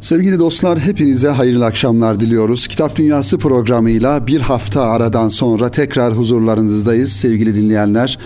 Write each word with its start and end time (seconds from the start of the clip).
Sevgili 0.00 0.38
dostlar 0.38 0.78
hepinize 0.78 1.28
hayırlı 1.28 1.64
akşamlar 1.66 2.20
diliyoruz. 2.20 2.68
Kitap 2.68 2.96
Dünyası 2.96 3.38
programıyla 3.38 4.26
bir 4.26 4.40
hafta 4.40 4.82
aradan 4.82 5.28
sonra 5.28 5.70
tekrar 5.70 6.14
huzurlarınızdayız 6.16 7.12
sevgili 7.12 7.54
dinleyenler. 7.54 8.18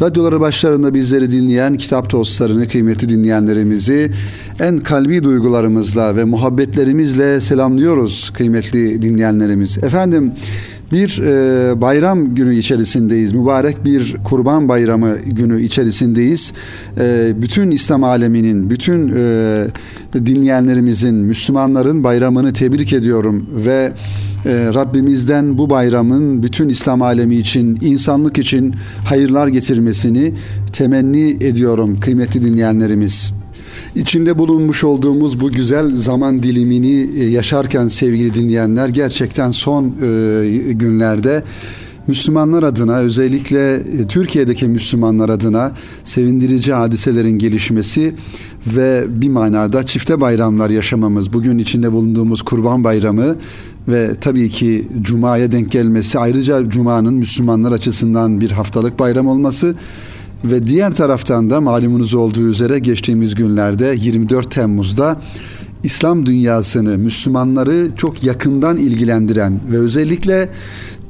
Radyoları 0.00 0.40
başlarında 0.40 0.94
bizleri 0.94 1.30
dinleyen 1.30 1.74
kitap 1.74 2.12
dostlarını, 2.12 2.68
kıymetli 2.68 3.08
dinleyenlerimizi 3.08 4.12
en 4.60 4.78
kalbi 4.78 5.24
duygularımızla 5.24 6.16
ve 6.16 6.24
muhabbetlerimizle 6.24 7.40
selamlıyoruz 7.40 8.30
kıymetli 8.30 9.02
dinleyenlerimiz. 9.02 9.78
Efendim 9.84 10.32
bir 10.92 11.22
e, 11.22 11.80
bayram 11.80 12.34
günü 12.34 12.54
içerisindeyiz. 12.54 13.32
Mübarek 13.32 13.84
bir 13.84 14.16
kurban 14.24 14.68
bayramı 14.68 15.16
günü 15.26 15.62
içerisindeyiz. 15.62 16.52
E, 17.00 17.32
bütün 17.36 17.70
İslam 17.70 18.04
aleminin, 18.04 18.70
bütün 18.70 19.08
e, 19.16 19.66
dinleyenlerimizin, 20.14 21.14
Müslümanların 21.14 22.04
bayramını 22.04 22.52
tebrik 22.52 22.92
ediyorum 22.92 23.46
ve 23.66 23.92
e, 24.46 24.74
Rabbimizden 24.74 25.58
bu 25.58 25.70
bayramın 25.70 26.42
bütün 26.42 26.68
İslam 26.68 27.02
alemi 27.02 27.36
için, 27.36 27.78
insanlık 27.80 28.38
için 28.38 28.74
hayırlar 29.04 29.46
getirmesini 29.48 30.32
temenni 30.72 31.30
ediyorum 31.30 32.00
kıymetli 32.00 32.42
dinleyenlerimiz. 32.42 33.37
İçinde 33.94 34.38
bulunmuş 34.38 34.84
olduğumuz 34.84 35.40
bu 35.40 35.50
güzel 35.50 35.96
zaman 35.96 36.42
dilimini 36.42 37.20
e, 37.20 37.24
yaşarken 37.24 37.88
sevgili 37.88 38.34
dinleyenler 38.34 38.88
gerçekten 38.88 39.50
son 39.50 39.84
e, 39.84 40.72
günlerde 40.72 41.42
Müslümanlar 42.08 42.62
adına 42.62 42.98
özellikle 42.98 43.74
e, 43.74 44.06
Türkiye'deki 44.08 44.68
Müslümanlar 44.68 45.28
adına 45.28 45.72
sevindirici 46.04 46.72
hadiselerin 46.72 47.38
gelişmesi 47.38 48.14
ve 48.66 49.04
bir 49.08 49.28
manada 49.28 49.82
çifte 49.82 50.20
bayramlar 50.20 50.70
yaşamamız, 50.70 51.32
bugün 51.32 51.58
içinde 51.58 51.92
bulunduğumuz 51.92 52.42
Kurban 52.42 52.84
Bayramı 52.84 53.36
ve 53.88 54.10
tabii 54.20 54.48
ki 54.48 54.88
Cuma'ya 55.02 55.52
denk 55.52 55.70
gelmesi 55.70 56.18
ayrıca 56.18 56.70
Cuma'nın 56.70 57.14
Müslümanlar 57.14 57.72
açısından 57.72 58.40
bir 58.40 58.50
haftalık 58.50 58.98
bayram 58.98 59.26
olması 59.26 59.74
ve 60.44 60.66
diğer 60.66 60.94
taraftan 60.94 61.50
da 61.50 61.60
malumunuz 61.60 62.14
olduğu 62.14 62.48
üzere 62.48 62.78
geçtiğimiz 62.78 63.34
günlerde 63.34 63.94
24 63.98 64.50
Temmuz'da 64.50 65.20
İslam 65.84 66.26
dünyasını, 66.26 66.98
Müslümanları 66.98 67.88
çok 67.96 68.22
yakından 68.24 68.76
ilgilendiren 68.76 69.60
ve 69.70 69.78
özellikle 69.78 70.48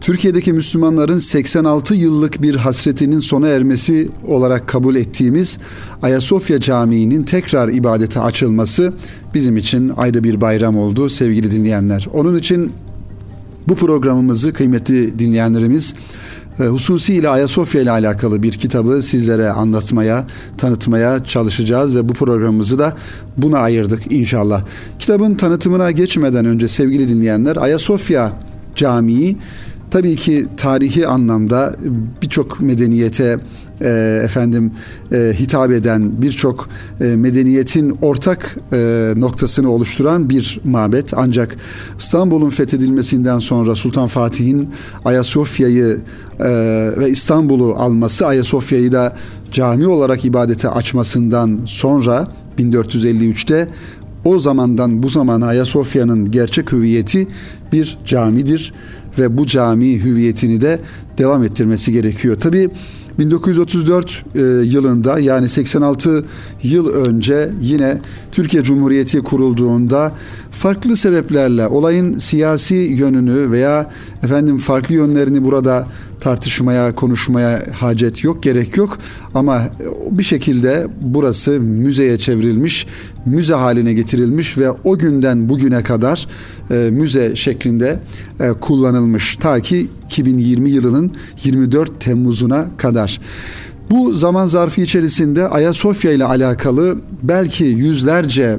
Türkiye'deki 0.00 0.52
Müslümanların 0.52 1.18
86 1.18 1.94
yıllık 1.94 2.42
bir 2.42 2.56
hasretinin 2.56 3.20
sona 3.20 3.48
ermesi 3.48 4.08
olarak 4.26 4.68
kabul 4.68 4.96
ettiğimiz 4.96 5.58
Ayasofya 6.02 6.60
Camii'nin 6.60 7.22
tekrar 7.22 7.68
ibadete 7.68 8.20
açılması 8.20 8.92
bizim 9.34 9.56
için 9.56 9.92
ayrı 9.96 10.24
bir 10.24 10.40
bayram 10.40 10.78
oldu 10.78 11.10
sevgili 11.10 11.50
dinleyenler. 11.50 12.06
Onun 12.12 12.36
için 12.36 12.72
bu 13.68 13.74
programımızı 13.74 14.52
kıymetli 14.52 15.18
dinleyenlerimiz 15.18 15.94
hususiyle 16.66 17.28
Ayasofya 17.28 17.80
ile 17.80 17.90
alakalı 17.90 18.42
bir 18.42 18.52
kitabı 18.52 19.02
sizlere 19.02 19.50
anlatmaya, 19.50 20.26
tanıtmaya 20.58 21.24
çalışacağız 21.24 21.94
ve 21.94 22.08
bu 22.08 22.12
programımızı 22.12 22.78
da 22.78 22.96
buna 23.36 23.58
ayırdık 23.58 24.12
inşallah. 24.12 24.64
Kitabın 24.98 25.34
tanıtımına 25.34 25.90
geçmeden 25.90 26.44
önce 26.44 26.68
sevgili 26.68 27.08
dinleyenler 27.08 27.56
Ayasofya 27.56 28.32
Camii 28.74 29.36
tabii 29.90 30.16
ki 30.16 30.46
tarihi 30.56 31.06
anlamda 31.06 31.76
birçok 32.22 32.60
medeniyete 32.60 33.38
e, 33.80 34.20
efendim 34.24 34.72
e, 35.12 35.32
hitap 35.38 35.70
eden 35.70 36.22
birçok 36.22 36.68
e, 37.00 37.04
medeniyetin 37.04 37.98
ortak 38.02 38.56
e, 38.72 39.12
noktasını 39.16 39.70
oluşturan 39.70 40.30
bir 40.30 40.60
mabet. 40.64 41.12
Ancak 41.16 41.56
İstanbul'un 41.98 42.50
fethedilmesinden 42.50 43.38
sonra 43.38 43.74
Sultan 43.74 44.06
Fatih'in 44.06 44.70
Ayasofya'yı 45.04 46.00
e, 46.40 46.48
ve 46.98 47.10
İstanbul'u 47.10 47.74
alması 47.74 48.26
Ayasofya'yı 48.26 48.92
da 48.92 49.16
cami 49.52 49.86
olarak 49.86 50.24
ibadete 50.24 50.68
açmasından 50.68 51.60
sonra 51.66 52.28
1453'te 52.58 53.68
o 54.24 54.38
zamandan 54.38 55.02
bu 55.02 55.08
zamana 55.08 55.46
Ayasofya'nın 55.46 56.30
gerçek 56.30 56.72
hüviyeti 56.72 57.28
bir 57.72 57.98
camidir 58.04 58.72
ve 59.18 59.38
bu 59.38 59.46
cami 59.46 60.04
hüviyetini 60.04 60.60
de 60.60 60.80
devam 61.18 61.44
ettirmesi 61.44 61.92
gerekiyor. 61.92 62.36
Tabii 62.40 62.70
1934 63.18 64.24
e, 64.34 64.40
yılında 64.64 65.18
yani 65.18 65.48
86 65.48 66.24
yıl 66.62 66.88
önce 66.88 67.50
yine 67.60 67.98
Türkiye 68.32 68.62
Cumhuriyeti 68.62 69.22
kurulduğunda 69.22 70.12
farklı 70.50 70.96
sebeplerle 70.96 71.66
olayın 71.66 72.18
siyasi 72.18 72.74
yönünü 72.74 73.50
veya 73.50 73.90
efendim 74.22 74.58
farklı 74.58 74.94
yönlerini 74.94 75.44
burada 75.44 75.86
tartışmaya, 76.20 76.94
konuşmaya 76.94 77.62
hacet 77.74 78.24
yok, 78.24 78.42
gerek 78.42 78.76
yok. 78.76 78.98
Ama 79.34 79.62
bir 80.10 80.22
şekilde 80.22 80.86
burası 81.00 81.50
müzeye 81.60 82.18
çevrilmiş, 82.18 82.86
müze 83.26 83.54
haline 83.54 83.92
getirilmiş 83.92 84.58
ve 84.58 84.70
o 84.70 84.98
günden 84.98 85.48
bugüne 85.48 85.82
kadar 85.82 86.28
e, 86.70 86.74
müze 86.74 87.36
şeklinde 87.36 88.00
e, 88.40 88.48
kullanılmış. 88.52 89.36
Ta 89.36 89.60
ki 89.60 89.88
2020 90.06 90.70
yılının 90.70 91.16
24 91.44 92.00
Temmuz'una 92.00 92.66
kadar. 92.76 93.20
Bu 93.90 94.12
zaman 94.12 94.46
zarfı 94.46 94.80
içerisinde 94.80 95.48
Ayasofya 95.48 96.12
ile 96.12 96.24
alakalı 96.24 96.98
belki 97.22 97.64
yüzlerce 97.64 98.58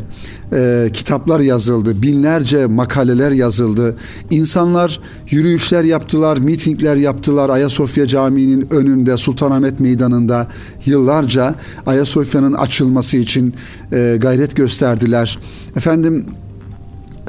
e, 0.53 0.90
kitaplar 0.94 1.40
yazıldı, 1.40 2.01
binlerce 2.01 2.66
makaleler 2.66 3.31
yazıldı. 3.31 3.95
İnsanlar 4.29 5.00
yürüyüşler 5.29 5.84
yaptılar, 5.84 6.38
mitingler 6.38 6.95
yaptılar 6.95 7.50
Ayasofya 7.50 8.07
Camii'nin 8.07 8.67
önünde, 8.72 9.17
Sultanahmet 9.17 9.79
Meydanı'nda 9.79 10.47
yıllarca 10.85 11.56
Ayasofya'nın 11.85 12.53
açılması 12.53 13.17
için 13.17 13.53
e, 13.91 14.17
gayret 14.22 14.56
gösterdiler. 14.56 15.40
Efendim 15.75 16.25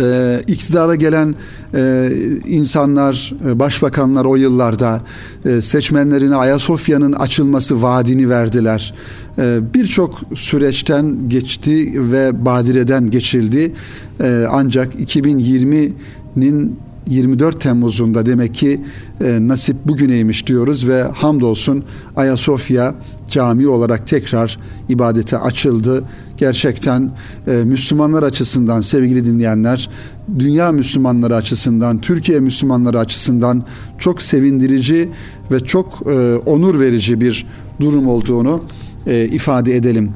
e, 0.01 0.43
iktidara 0.47 0.95
gelen 0.95 1.35
e, 1.75 2.13
insanlar, 2.47 3.35
e, 3.47 3.59
başbakanlar 3.59 4.25
o 4.25 4.37
yıllarda 4.37 5.01
e, 5.45 5.61
seçmenlerine 5.61 6.37
Ayasofya'nın 6.37 7.13
açılması 7.13 7.83
vaadini 7.83 8.31
verdiler. 8.31 8.95
E, 9.39 9.59
Birçok 9.75 10.21
süreçten 10.35 11.29
geçti 11.29 11.93
ve 12.13 12.45
badireden 12.45 13.11
geçildi. 13.11 13.73
E, 14.21 14.47
ancak 14.51 14.95
2020'nin 14.95 16.79
24 17.11 17.61
Temmuz'unda 17.61 18.27
demek 18.27 18.55
ki 18.55 18.81
e, 19.25 19.39
nasip 19.41 19.77
bugüneymiş 19.85 20.47
diyoruz 20.47 20.89
ve 20.89 21.03
hamdolsun 21.03 21.85
Ayasofya 22.17 22.95
cami 23.31 23.69
olarak 23.69 24.07
tekrar 24.07 24.59
ibadete 24.89 25.39
açıldı. 25.39 26.05
Gerçekten 26.37 27.11
e, 27.47 27.53
Müslümanlar 27.53 28.23
açısından 28.23 28.81
sevgili 28.81 29.25
dinleyenler, 29.25 29.91
dünya 30.39 30.73
Müslümanları 30.73 31.37
açısından, 31.37 32.01
Türkiye 32.01 32.41
Müslümanları 32.41 32.99
açısından 32.99 33.65
çok 33.99 34.23
sevindirici 34.23 35.09
ve 35.53 35.61
çok 35.61 36.03
e, 36.07 36.37
onur 36.37 36.81
verici 36.81 37.21
bir 37.21 37.47
durum 37.81 38.09
olduğunu 38.09 38.63
e, 39.07 39.25
ifade 39.25 39.77
edelim. 39.77 40.11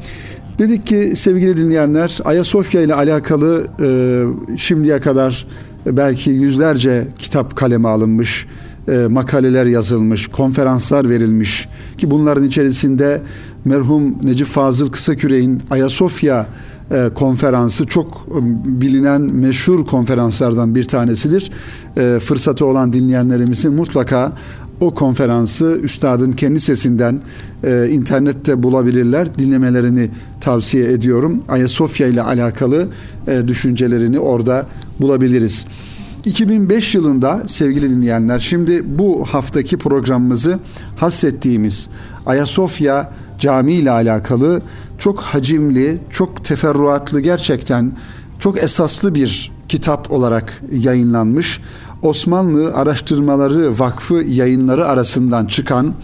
Dedik 0.59 0.87
ki 0.87 1.13
sevgili 1.17 1.57
dinleyenler 1.57 2.19
Ayasofya 2.25 2.81
ile 2.81 2.95
alakalı 2.95 3.67
e, 3.81 4.57
şimdiye 4.57 5.01
kadar 5.01 5.47
belki 5.87 6.31
yüzlerce 6.31 7.09
kitap 7.19 7.57
kaleme 7.57 7.89
alınmış, 7.89 8.47
e, 8.89 9.07
makaleler 9.11 9.67
yazılmış, 9.67 10.27
konferanslar 10.27 11.11
verilmiş 11.11 11.69
ki 11.99 12.11
bunların 12.11 12.45
içerisinde 12.45 13.23
merhum 13.65 14.27
Necip 14.27 14.47
Fazıl 14.47 14.91
Kısaküre'nin 14.91 15.63
Ayasofya 15.71 16.47
e, 16.91 17.11
konferansı 17.15 17.87
çok 17.87 18.27
e, 18.31 18.39
bilinen 18.81 19.21
meşhur 19.21 19.87
konferanslardan 19.87 20.75
bir 20.75 20.85
tanesidir. 20.85 21.51
Fırsatı 22.21 22.67
olan 22.67 22.93
dinleyenlerimizin 22.93 23.75
mutlaka 23.75 24.33
o 24.85 24.95
konferansı 24.95 25.79
üstadın 25.83 26.33
kendi 26.33 26.61
sesinden 26.61 27.21
e, 27.65 27.89
internette 27.91 28.63
bulabilirler. 28.63 29.39
Dinlemelerini 29.39 30.11
tavsiye 30.41 30.93
ediyorum. 30.93 31.43
Ayasofya 31.49 32.07
ile 32.07 32.23
alakalı 32.23 32.89
e, 33.29 33.49
düşüncelerini 33.49 34.19
orada 34.19 34.67
bulabiliriz. 35.01 35.67
2005 36.25 36.95
yılında 36.95 37.43
sevgili 37.47 37.91
dinleyenler 37.91 38.39
şimdi 38.39 38.99
bu 38.99 39.25
haftaki 39.25 39.77
programımızı 39.79 40.59
hassettiğimiz 40.97 41.89
Ayasofya 42.27 43.13
Camii 43.39 43.75
ile 43.75 43.91
alakalı 43.91 44.63
çok 44.99 45.21
hacimli, 45.21 45.99
çok 46.11 46.45
teferruatlı 46.45 47.21
gerçekten 47.21 47.93
çok 48.39 48.63
esaslı 48.63 49.15
bir 49.15 49.53
kitap 49.69 50.13
olarak 50.13 50.63
yayınlanmış. 50.73 51.61
Osmanlı 52.05 52.75
Araştırmaları 52.75 53.79
Vakfı 53.79 54.15
yayınları 54.15 54.87
arasından 54.87 55.47
çıkan 55.47 55.95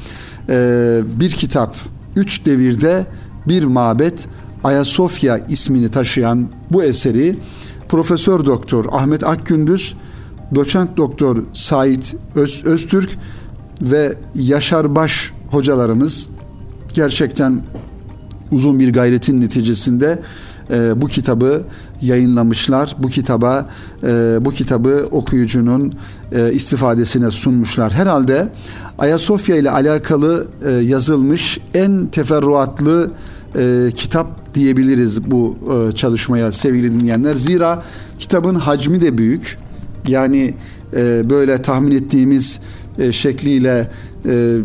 e, 0.48 1.00
bir 1.20 1.30
kitap. 1.30 1.76
Üç 2.16 2.46
devirde 2.46 3.06
bir 3.48 3.64
mabet 3.64 4.28
Ayasofya 4.64 5.38
ismini 5.38 5.90
taşıyan 5.90 6.48
bu 6.70 6.82
eseri 6.82 7.36
Profesör 7.88 8.44
Doktor 8.44 8.84
Ahmet 8.92 9.24
Akgündüz, 9.24 9.96
Doçent 10.54 10.96
Doktor 10.96 11.36
Sait 11.52 12.16
Öz, 12.34 12.64
Öztürk 12.64 13.10
ve 13.82 14.14
Yaşar 14.34 14.96
Baş 14.96 15.32
hocalarımız 15.50 16.28
gerçekten 16.94 17.62
uzun 18.52 18.80
bir 18.80 18.92
gayretin 18.92 19.40
neticesinde 19.40 20.18
e, 20.70 21.00
bu 21.00 21.06
kitabı 21.06 21.62
yayınlamışlar. 22.02 22.96
Bu 22.98 23.08
kitaba 23.08 23.68
e, 24.02 24.38
bu 24.40 24.50
kitabı 24.50 25.08
okuyucunun 25.10 25.94
e, 26.32 26.52
istifadesine 26.52 27.30
sunmuşlar. 27.30 27.92
Herhalde 27.92 28.48
Ayasofya 28.98 29.56
ile 29.56 29.70
alakalı 29.70 30.46
e, 30.66 30.70
yazılmış 30.70 31.58
en 31.74 32.06
teferruatlı 32.06 33.10
e, 33.58 33.90
kitap 33.94 34.54
diyebiliriz 34.54 35.30
bu 35.30 35.58
e, 35.72 35.92
çalışmaya 35.92 36.52
sevgili 36.52 37.00
dinleyenler. 37.00 37.34
Zira 37.34 37.82
kitabın 38.18 38.54
hacmi 38.54 39.00
de 39.00 39.18
büyük. 39.18 39.58
Yani 40.08 40.54
e, 40.96 41.30
böyle 41.30 41.62
tahmin 41.62 41.90
ettiğimiz 41.90 42.60
e, 42.98 43.12
şekliyle 43.12 43.90
e, 44.28 44.56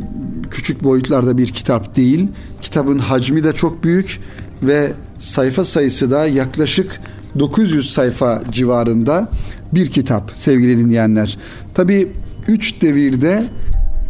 küçük 0.52 0.84
boyutlarda 0.84 1.38
bir 1.38 1.48
kitap 1.48 1.96
değil. 1.96 2.28
Kitabın 2.62 3.00
hacmi 3.00 3.44
de 3.44 3.54
çok 3.54 3.84
büyük 3.84 4.20
ve 4.64 4.94
sayfa 5.20 5.66
sayısı 5.66 6.12
da 6.12 6.28
yaklaşık 6.28 7.02
900 7.40 7.90
sayfa 7.90 8.42
civarında 8.52 9.30
bir 9.74 9.92
kitap 9.92 10.32
sevgili 10.36 10.78
dinleyenler. 10.78 11.38
Tabi 11.74 12.12
üç 12.48 12.82
devirde 12.82 13.44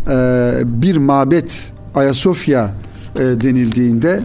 e, 0.09 0.59
bir 0.65 0.97
mabet 0.97 1.71
Ayasofya 1.95 2.71
e, 3.15 3.19
denildiğinde 3.19 4.19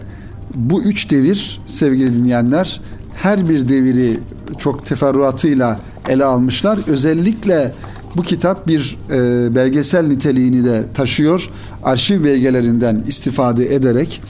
bu 0.55 0.83
üç 0.83 1.11
devir 1.11 1.61
sevgili 1.65 2.15
dinleyenler 2.15 2.81
her 3.13 3.49
bir 3.49 3.69
deviri 3.69 4.19
çok 4.57 4.85
teferruatıyla 4.85 5.79
ele 6.09 6.25
almışlar. 6.25 6.79
Özellikle 6.87 7.71
bu 8.15 8.21
kitap 8.21 8.67
bir 8.67 8.97
e, 9.09 9.55
belgesel 9.55 10.07
niteliğini 10.07 10.65
de 10.65 10.83
taşıyor. 10.93 11.49
Arşiv 11.83 12.23
belgelerinden 12.23 13.03
istifade 13.07 13.75
ederek 13.75 14.21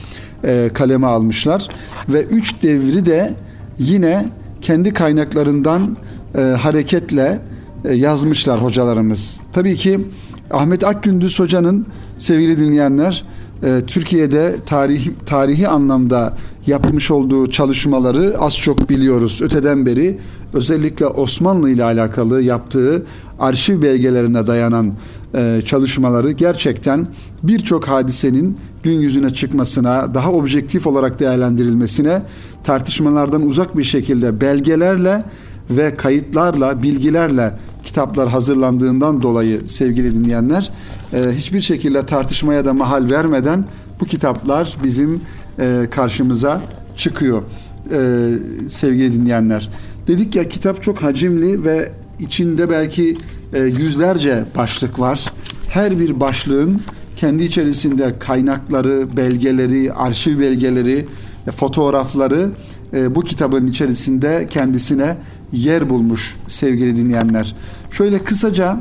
e, 0.44 0.70
kaleme 0.74 1.06
almışlar 1.06 1.68
ve 2.08 2.22
üç 2.22 2.62
devri 2.62 3.06
de 3.06 3.34
yine 3.78 4.28
kendi 4.62 4.92
kaynaklarından 4.92 5.96
e, 6.34 6.40
hareketle 6.40 7.40
e, 7.84 7.94
yazmışlar 7.94 8.62
hocalarımız. 8.62 9.40
Tabii 9.52 9.76
ki 9.76 10.00
Ahmet 10.50 10.84
Akgündüz 10.84 11.38
hocanın 11.38 11.86
sevgili 12.18 12.58
dinleyenler 12.58 13.24
e, 13.62 13.82
Türkiye'de 13.86 14.56
tarihi, 14.66 15.10
tarihi 15.26 15.68
anlamda 15.68 16.36
yapmış 16.66 17.10
olduğu 17.10 17.50
çalışmaları 17.50 18.34
az 18.38 18.56
çok 18.58 18.90
biliyoruz. 18.90 19.40
Öteden 19.42 19.86
beri 19.86 20.18
özellikle 20.54 21.06
Osmanlı 21.06 21.70
ile 21.70 21.84
alakalı 21.84 22.42
yaptığı 22.42 23.06
arşiv 23.38 23.82
belgelerine 23.82 24.46
dayanan 24.46 24.92
e, 25.34 25.62
çalışmaları 25.64 26.32
gerçekten 26.32 27.06
birçok 27.42 27.88
hadisenin 27.88 28.58
gün 28.82 29.00
yüzüne 29.00 29.30
çıkmasına, 29.30 30.14
daha 30.14 30.32
objektif 30.32 30.86
olarak 30.86 31.20
değerlendirilmesine, 31.20 32.22
tartışmalardan 32.64 33.46
uzak 33.46 33.76
bir 33.76 33.84
şekilde 33.84 34.40
belgelerle 34.40 35.24
ve 35.70 35.96
kayıtlarla, 35.96 36.82
bilgilerle 36.82 37.52
kitaplar 37.84 38.28
hazırlandığından 38.28 39.22
dolayı 39.22 39.60
sevgili 39.68 40.14
dinleyenler 40.14 40.70
e, 41.12 41.30
hiçbir 41.32 41.60
şekilde 41.60 42.06
tartışmaya 42.06 42.64
da 42.64 42.72
mahal 42.72 43.10
vermeden 43.10 43.64
bu 44.00 44.04
kitaplar 44.04 44.76
bizim 44.84 45.20
e, 45.58 45.86
karşımıza 45.90 46.62
çıkıyor 46.96 47.42
e, 47.90 48.28
sevgili 48.70 49.12
dinleyenler. 49.12 49.70
Dedik 50.06 50.36
ya 50.36 50.48
kitap 50.48 50.82
çok 50.82 51.02
hacimli 51.02 51.64
ve 51.64 51.92
içinde 52.18 52.70
belki 52.70 53.16
yüzlerce 53.78 54.44
başlık 54.56 54.98
var. 54.98 55.32
Her 55.68 55.98
bir 55.98 56.20
başlığın 56.20 56.80
kendi 57.16 57.44
içerisinde 57.44 58.14
kaynakları, 58.18 59.16
belgeleri, 59.16 59.92
arşiv 59.92 60.40
belgeleri, 60.40 61.06
fotoğrafları 61.50 62.50
bu 63.10 63.20
kitabın 63.20 63.66
içerisinde 63.66 64.46
kendisine 64.50 65.16
yer 65.52 65.90
bulmuş 65.90 66.36
sevgili 66.48 66.96
dinleyenler. 66.96 67.54
Şöyle 67.90 68.18
kısaca 68.18 68.80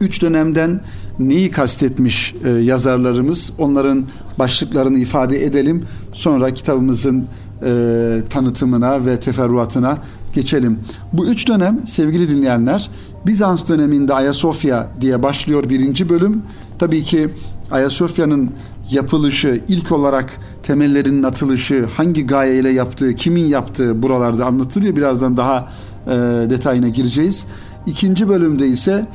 üç 0.00 0.22
dönemden 0.22 0.80
neyi 1.18 1.50
kastetmiş 1.50 2.34
e, 2.44 2.50
yazarlarımız 2.50 3.52
onların 3.58 4.04
başlıklarını 4.38 4.98
ifade 4.98 5.44
edelim. 5.44 5.84
Sonra 6.12 6.54
kitabımızın 6.54 7.26
e, 7.64 8.20
tanıtımına 8.30 9.06
ve 9.06 9.20
teferruatına 9.20 9.98
geçelim. 10.34 10.78
Bu 11.12 11.26
üç 11.26 11.48
dönem 11.48 11.80
sevgili 11.86 12.28
dinleyenler 12.28 12.90
Bizans 13.26 13.68
döneminde 13.68 14.14
Ayasofya 14.14 14.88
diye 15.00 15.22
başlıyor 15.22 15.68
birinci 15.68 16.08
bölüm. 16.08 16.42
Tabii 16.78 17.02
ki 17.02 17.28
Ayasofya'nın 17.70 18.50
yapılışı, 18.90 19.60
ilk 19.68 19.92
olarak 19.92 20.38
temellerinin 20.62 21.22
atılışı, 21.22 21.86
hangi 21.96 22.26
gayeyle 22.26 22.70
yaptığı, 22.70 23.14
kimin 23.14 23.44
yaptığı 23.44 24.02
buralarda 24.02 24.46
anlatılıyor. 24.46 24.96
Birazdan 24.96 25.36
daha 25.36 25.68
e, 26.06 26.10
detayına 26.50 26.88
gireceğiz. 26.88 27.46
İkinci 27.86 28.28
bölümde 28.28 28.68
ise 28.68 29.06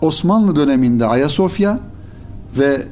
Osmanlı 0.00 0.56
döneminde 0.56 1.06
Ayasofya 1.06 1.80
ve 2.58 2.82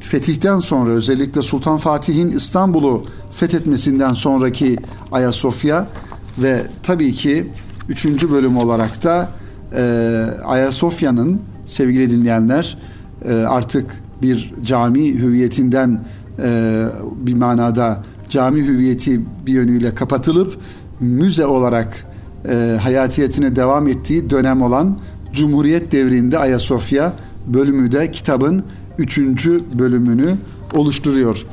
fetihten 0.00 0.58
sonra 0.58 0.90
özellikle 0.90 1.42
Sultan 1.42 1.76
Fatih'in 1.76 2.30
İstanbul'u 2.30 3.04
fethetmesinden 3.34 4.12
sonraki 4.12 4.76
Ayasofya 5.12 5.86
ve 6.38 6.62
tabii 6.82 7.12
ki 7.12 7.52
üçüncü 7.88 8.30
bölüm 8.30 8.56
olarak 8.56 9.04
da 9.04 9.28
e, 9.76 9.82
Ayasofya'nın 10.44 11.40
sevgili 11.66 12.10
dinleyenler 12.10 12.78
e, 13.24 13.34
artık 13.34 14.05
bir 14.22 14.54
cami 14.62 15.14
hüviyetinden 15.14 16.04
e, 16.38 16.84
bir 17.16 17.34
manada 17.34 18.04
cami 18.28 18.66
hüviyeti 18.66 19.20
bir 19.46 19.52
yönüyle 19.52 19.94
kapatılıp 19.94 20.58
müze 21.00 21.46
olarak 21.46 22.06
e, 22.48 22.78
hayatiyetine 22.80 23.56
devam 23.56 23.88
ettiği 23.88 24.30
dönem 24.30 24.62
olan 24.62 24.98
Cumhuriyet 25.32 25.92
devrinde 25.92 26.38
Ayasofya 26.38 27.12
bölümü 27.46 27.92
de 27.92 28.10
kitabın 28.10 28.64
üçüncü 28.98 29.58
bölümünü 29.78 30.36
oluşturuyor. 30.74 31.46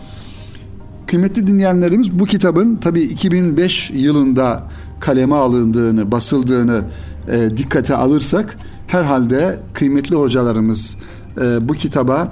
Kıymetli 1.08 1.48
dinleyenlerimiz 1.48 2.20
bu 2.20 2.26
kitabın 2.26 2.76
tabi 2.76 3.02
2005 3.02 3.92
yılında 3.92 4.64
kaleme 5.00 5.36
alındığını, 5.36 6.12
basıldığını 6.12 6.84
e, 7.32 7.58
dikkate 7.58 7.96
alırsak 7.96 8.58
herhalde 8.88 9.60
kıymetli 9.74 10.16
hocalarımız 10.16 10.98
e, 11.42 11.70
bu 11.70 11.74
kitaba 11.74 12.32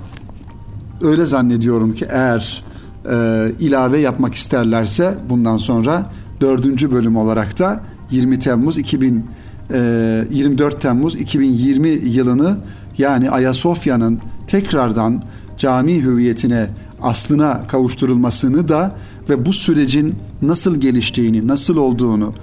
öyle 1.04 1.26
zannediyorum 1.26 1.94
ki 1.94 2.08
eğer 2.10 2.64
e, 3.12 3.48
ilave 3.60 4.00
yapmak 4.00 4.34
isterlerse 4.34 5.18
bundan 5.30 5.58
sonra 5.58 6.12
dördüncü 6.42 6.92
bölüm 6.92 7.16
olarak 7.16 7.60
da 7.60 7.82
20 8.12 8.40
Temmuz 8.40 8.78
2000 8.78 9.26
e, 9.74 10.26
24 10.32 10.82
Temmuz 10.82 11.16
2020 11.16 11.90
yılını 11.90 12.58
yani 12.98 13.30
Ayasofya'nın 13.30 14.20
tekrardan 14.48 15.24
cami 15.58 16.04
hüviyetine 16.04 16.70
aslına 17.02 17.68
kavuşturulmasını 17.68 18.70
da 18.70 18.96
ve 19.30 19.46
bu 19.46 19.54
sürecin 19.54 20.16
nasıl 20.42 20.76
geliştiğini, 20.76 21.48
nasıl 21.48 21.78
olduğunu, 21.78 22.34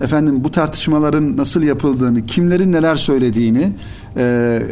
efendim 0.00 0.44
bu 0.44 0.50
tartışmaların 0.50 1.36
nasıl 1.36 1.62
yapıldığını, 1.62 2.26
kimlerin 2.26 2.72
neler 2.72 2.96
söylediğini, 2.96 3.72
e, 4.16 4.62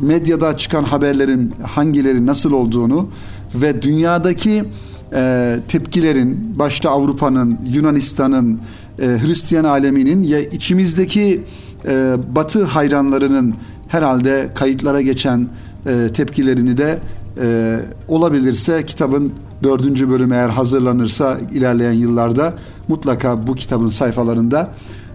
medyada 0.00 0.56
çıkan 0.56 0.82
haberlerin 0.82 1.52
hangileri 1.62 2.26
nasıl 2.26 2.52
olduğunu 2.52 3.08
ve 3.54 3.82
dünyadaki 3.82 4.64
e, 5.12 5.56
tepkilerin 5.68 6.58
başta 6.58 6.90
Avrupa'nın, 6.90 7.58
Yunanistan'ın, 7.72 8.60
e, 8.98 9.06
Hristiyan 9.06 9.64
aleminin 9.64 10.22
ya 10.22 10.40
içimizdeki 10.40 11.40
e, 11.88 12.16
Batı 12.34 12.64
hayranlarının 12.64 13.54
herhalde 13.88 14.50
kayıtlara 14.54 15.00
geçen 15.00 15.48
e, 15.86 16.08
tepkilerini 16.12 16.76
de 16.76 16.98
e, 17.42 17.78
olabilirse 18.08 18.86
kitabın 18.86 19.32
dördüncü 19.62 20.10
bölümü 20.10 20.34
eğer 20.34 20.48
hazırlanırsa 20.48 21.38
ilerleyen 21.52 21.92
yıllarda 21.92 22.54
mutlaka 22.88 23.46
bu 23.46 23.54
kitabın 23.54 23.88
sayfalarında 23.88 24.70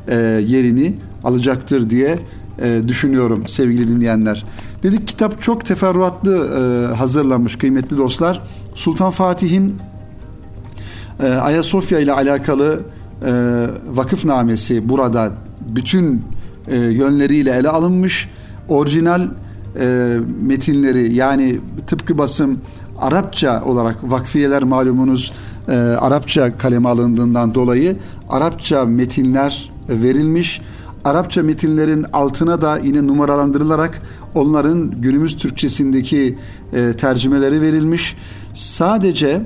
e, 0.08 0.16
yerini 0.48 0.96
alacaktır 1.24 1.90
diye 1.90 2.20
e, 2.62 2.82
düşünüyorum 2.88 3.48
sevgili 3.48 3.88
dinleyenler. 3.88 4.46
Dedik 4.84 5.08
kitap 5.08 5.42
çok 5.42 5.66
teferruatlı 5.66 6.38
e, 6.38 6.96
hazırlanmış 6.96 7.56
kıymetli 7.56 7.98
dostlar. 7.98 8.42
Sultan 8.74 9.12
Fatih'in 9.12 9.76
e, 11.24 11.28
Ayasofya 11.28 12.00
ile 12.00 12.12
alakalı 12.12 12.80
e, 13.26 13.32
vakıfnamesi 13.88 14.90
burada 14.90 15.32
bütün 15.76 16.22
e, 16.68 16.78
yönleriyle 16.78 17.52
ele 17.52 17.70
alınmış. 17.70 18.30
Orijinal 18.70 19.28
e, 19.80 20.18
metinleri 20.42 21.14
yani 21.14 21.60
tıpkı 21.88 22.18
basım 22.18 22.60
Arapça 23.00 23.64
olarak 23.66 24.12
vakfiyeler 24.12 24.64
malumunuz 24.64 25.32
e, 25.68 25.72
Arapça 25.76 26.58
kaleme 26.58 26.90
alındığından 26.90 27.56
dolayı 27.56 27.98
Arapça 28.30 28.86
metinler 28.86 29.72
verilmiş. 29.90 30.62
Arapça 31.06 31.44
metinlerin 31.44 32.06
altına 32.14 32.62
da 32.62 32.78
yine 32.78 33.08
numaralandırılarak 33.08 34.02
onların 34.36 34.92
günümüz 35.02 35.38
Türkçesindeki 35.38 36.38
e, 36.74 36.94
tercümeleri 36.94 37.62
verilmiş. 37.62 38.18
Sadece 38.54 39.42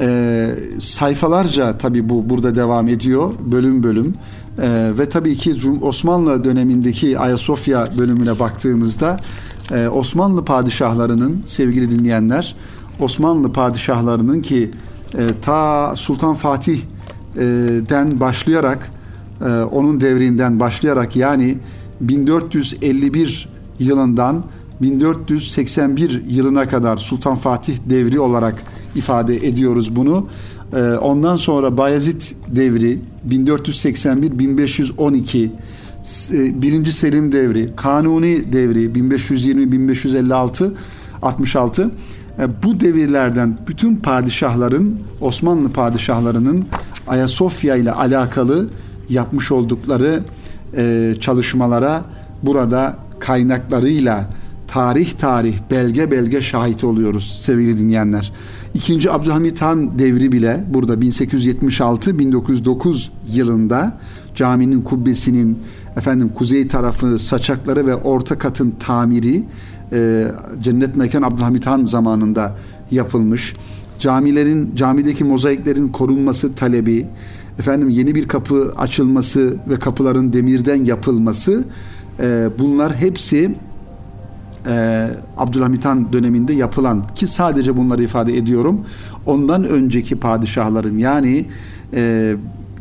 e, 0.00 0.48
sayfalarca 0.78 1.78
tabi 1.78 2.08
bu 2.08 2.30
burada 2.30 2.54
devam 2.54 2.88
ediyor 2.88 3.32
bölüm 3.52 3.82
bölüm 3.82 4.14
e, 4.62 4.90
ve 4.98 5.08
tabii 5.08 5.36
ki 5.36 5.56
Osmanlı 5.82 6.44
dönemindeki 6.44 7.18
Ayasofya 7.18 7.88
bölümüne 7.98 8.38
baktığımızda 8.38 9.16
e, 9.72 9.88
Osmanlı 9.88 10.44
padişahlarının 10.44 11.42
sevgili 11.46 11.90
dinleyenler 11.90 12.56
Osmanlı 13.02 13.52
padişahlarının 13.52 14.42
ki 14.42 14.70
e, 15.18 15.28
ta 15.42 15.94
Sultan 15.96 16.34
Fatih'den 16.34 18.20
başlayarak 18.20 18.90
e, 19.40 19.44
onun 19.48 20.00
devrinden 20.00 20.60
başlayarak 20.60 21.16
yani 21.16 21.58
1451 22.00 23.48
yılından 23.78 24.44
1481 24.82 26.22
yılına 26.28 26.68
kadar 26.68 26.96
Sultan 26.96 27.36
Fatih 27.36 27.74
devri 27.90 28.20
olarak 28.20 28.62
ifade 28.94 29.36
ediyoruz 29.36 29.96
bunu. 29.96 30.26
E, 30.76 30.82
ondan 30.82 31.36
sonra 31.36 31.76
Bayezid 31.76 32.22
devri 32.48 32.98
1481-1512 33.28 35.44
e, 35.44 35.48
birinci 36.62 36.92
Selim 36.92 37.32
devri, 37.32 37.70
Kanuni 37.76 38.52
devri 38.52 38.86
1520-1556 38.86 40.70
66 41.22 41.82
e, 41.82 41.86
bu 42.62 42.80
devirlerden 42.80 43.58
bütün 43.68 43.96
padişahların 43.96 45.00
Osmanlı 45.20 45.72
padişahlarının 45.72 46.64
Ayasofya 47.06 47.76
ile 47.76 47.92
alakalı 47.92 48.68
yapmış 49.08 49.52
oldukları 49.52 50.20
e, 50.76 51.14
çalışmalara 51.20 52.04
burada 52.42 52.96
kaynaklarıyla 53.18 54.28
tarih 54.68 55.12
tarih 55.12 55.54
belge 55.70 56.10
belge 56.10 56.42
şahit 56.42 56.84
oluyoruz 56.84 57.38
sevgili 57.40 57.78
dinleyenler. 57.78 58.32
İkinci 58.74 59.10
Abdülhamit 59.10 59.62
Han 59.62 59.98
devri 59.98 60.32
bile 60.32 60.64
burada 60.68 60.94
1876-1909 60.94 63.08
yılında 63.32 63.98
caminin 64.34 64.82
kubbesinin 64.82 65.58
efendim 65.96 66.30
kuzey 66.34 66.68
tarafı 66.68 67.18
saçakları 67.18 67.86
ve 67.86 67.94
orta 67.94 68.38
katın 68.38 68.70
tamiri 68.70 69.44
e, 69.92 70.26
cennet 70.60 70.96
mekan 70.96 71.22
Abdülhamit 71.22 71.66
Han 71.66 71.84
zamanında 71.84 72.56
yapılmış. 72.90 73.56
Camilerin 73.98 74.76
camideki 74.76 75.24
mozaiklerin 75.24 75.88
korunması 75.88 76.54
talebi, 76.54 77.06
efendim 77.58 77.88
yeni 77.88 78.14
bir 78.14 78.28
kapı 78.28 78.74
açılması 78.78 79.56
ve 79.68 79.76
kapıların 79.76 80.32
demirden 80.32 80.84
yapılması 80.84 81.64
e, 82.20 82.48
bunlar 82.58 82.94
hepsi 82.94 83.54
e, 84.66 85.08
Abdülhamit 85.36 85.84
Han 85.84 86.12
döneminde 86.12 86.52
yapılan 86.52 87.06
ki 87.06 87.26
sadece 87.26 87.76
bunları 87.76 88.02
ifade 88.02 88.36
ediyorum. 88.36 88.84
Ondan 89.26 89.64
önceki 89.64 90.16
padişahların 90.16 90.98
yani 90.98 91.46
e, 91.94 92.34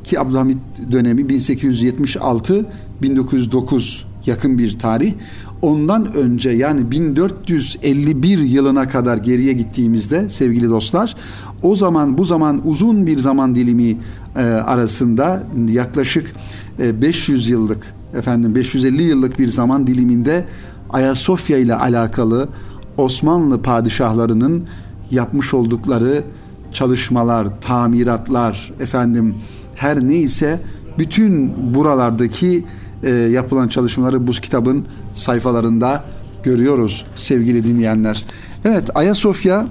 ki 0.04 0.20
Abdülhamit 0.20 0.58
dönemi 0.92 1.30
1876 1.30 2.66
1909 3.02 4.08
yakın 4.26 4.58
bir 4.58 4.80
tarih. 4.80 5.14
Ondan 5.62 6.14
önce 6.14 6.50
yani 6.50 6.92
1451 6.92 8.38
yılına 8.38 8.88
kadar 8.88 9.18
geriye 9.18 9.54
gittiğimizde 9.54 10.30
sevgili 10.30 10.70
dostlar 10.70 11.16
o 11.64 11.76
zaman 11.76 12.18
bu 12.18 12.26
zaman 12.26 12.62
uzun 12.68 13.08
bir 13.08 13.18
zaman 13.18 13.56
dilimi 13.56 13.98
e, 14.36 14.42
arasında 14.42 15.44
yaklaşık 15.70 16.32
e, 16.80 17.02
500 17.02 17.50
yıllık 17.50 17.94
efendim 18.18 18.56
550 18.56 19.04
yıllık 19.04 19.40
bir 19.40 19.48
zaman 19.48 19.88
diliminde 19.88 20.46
Ayasofya 20.90 21.58
ile 21.58 21.76
alakalı 21.76 22.50
Osmanlı 22.98 23.62
padişahlarının 23.62 24.68
yapmış 25.12 25.54
oldukları 25.54 26.24
çalışmalar, 26.72 27.62
tamiratlar, 27.62 28.74
efendim 28.80 29.36
her 29.76 30.08
neyse 30.08 30.60
bütün 30.98 31.54
buralardaki 31.74 32.66
e, 33.04 33.10
yapılan 33.10 33.68
çalışmaları 33.68 34.28
bu 34.28 34.32
kitabın 34.32 34.86
sayfalarında 35.14 36.04
görüyoruz 36.44 37.06
sevgili 37.16 37.64
dinleyenler. 37.64 38.26
Evet 38.66 38.90
Ayasofya 38.96 39.68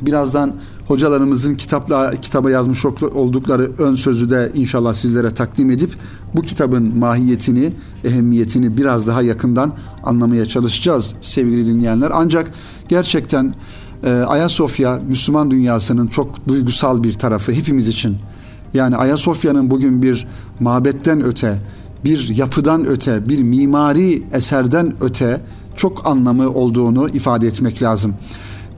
birazdan 0.00 0.54
hocalarımızın 0.86 1.54
kitapla 1.54 2.14
kitaba 2.22 2.50
yazmış 2.50 2.84
oldukları 2.84 3.70
ön 3.78 3.94
sözü 3.94 4.30
de 4.30 4.50
inşallah 4.54 4.94
sizlere 4.94 5.30
takdim 5.30 5.70
edip 5.70 5.90
bu 6.34 6.42
kitabın 6.42 6.98
mahiyetini, 6.98 7.72
ehemmiyetini 8.04 8.76
biraz 8.76 9.06
daha 9.06 9.22
yakından 9.22 9.72
anlamaya 10.02 10.46
çalışacağız 10.46 11.14
sevgili 11.22 11.66
dinleyenler. 11.66 12.10
Ancak 12.14 12.50
gerçekten 12.88 13.54
e, 14.04 14.10
Ayasofya 14.10 15.00
Müslüman 15.08 15.50
dünyasının 15.50 16.06
çok 16.06 16.48
duygusal 16.48 17.02
bir 17.02 17.12
tarafı 17.12 17.52
hepimiz 17.52 17.88
için. 17.88 18.16
Yani 18.74 18.96
Ayasofya'nın 18.96 19.70
bugün 19.70 20.02
bir 20.02 20.26
mabetten 20.60 21.24
öte, 21.24 21.58
bir 22.04 22.36
yapıdan 22.36 22.86
öte, 22.86 23.28
bir 23.28 23.42
mimari 23.42 24.22
eserden 24.32 24.94
öte 25.00 25.40
çok 25.76 26.06
anlamı 26.06 26.50
olduğunu 26.50 27.08
ifade 27.08 27.46
etmek 27.46 27.82
lazım. 27.82 28.14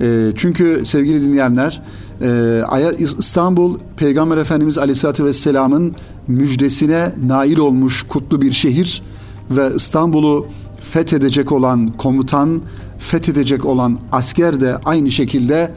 E, 0.01 0.33
çünkü 0.37 0.83
sevgili 0.85 1.23
dinleyenler 1.23 1.83
e, 2.23 2.95
İstanbul 2.99 3.79
Peygamber 3.97 4.37
Efendimiz 4.37 4.79
Aleyhisselatü 4.79 5.25
Vesselam'ın 5.25 5.95
müjdesine 6.29 7.13
nail 7.27 7.59
olmuş 7.59 8.03
kutlu 8.03 8.43
bir 8.43 8.53
şehir 8.53 9.03
ve 9.51 9.71
İstanbul'u 9.77 10.47
fethedecek 10.81 11.53
olan 11.53 11.89
komutan, 11.89 12.63
fethedecek 12.99 13.65
olan 13.65 13.99
asker 14.13 14.61
de 14.61 14.77
aynı 14.77 15.11
şekilde 15.11 15.71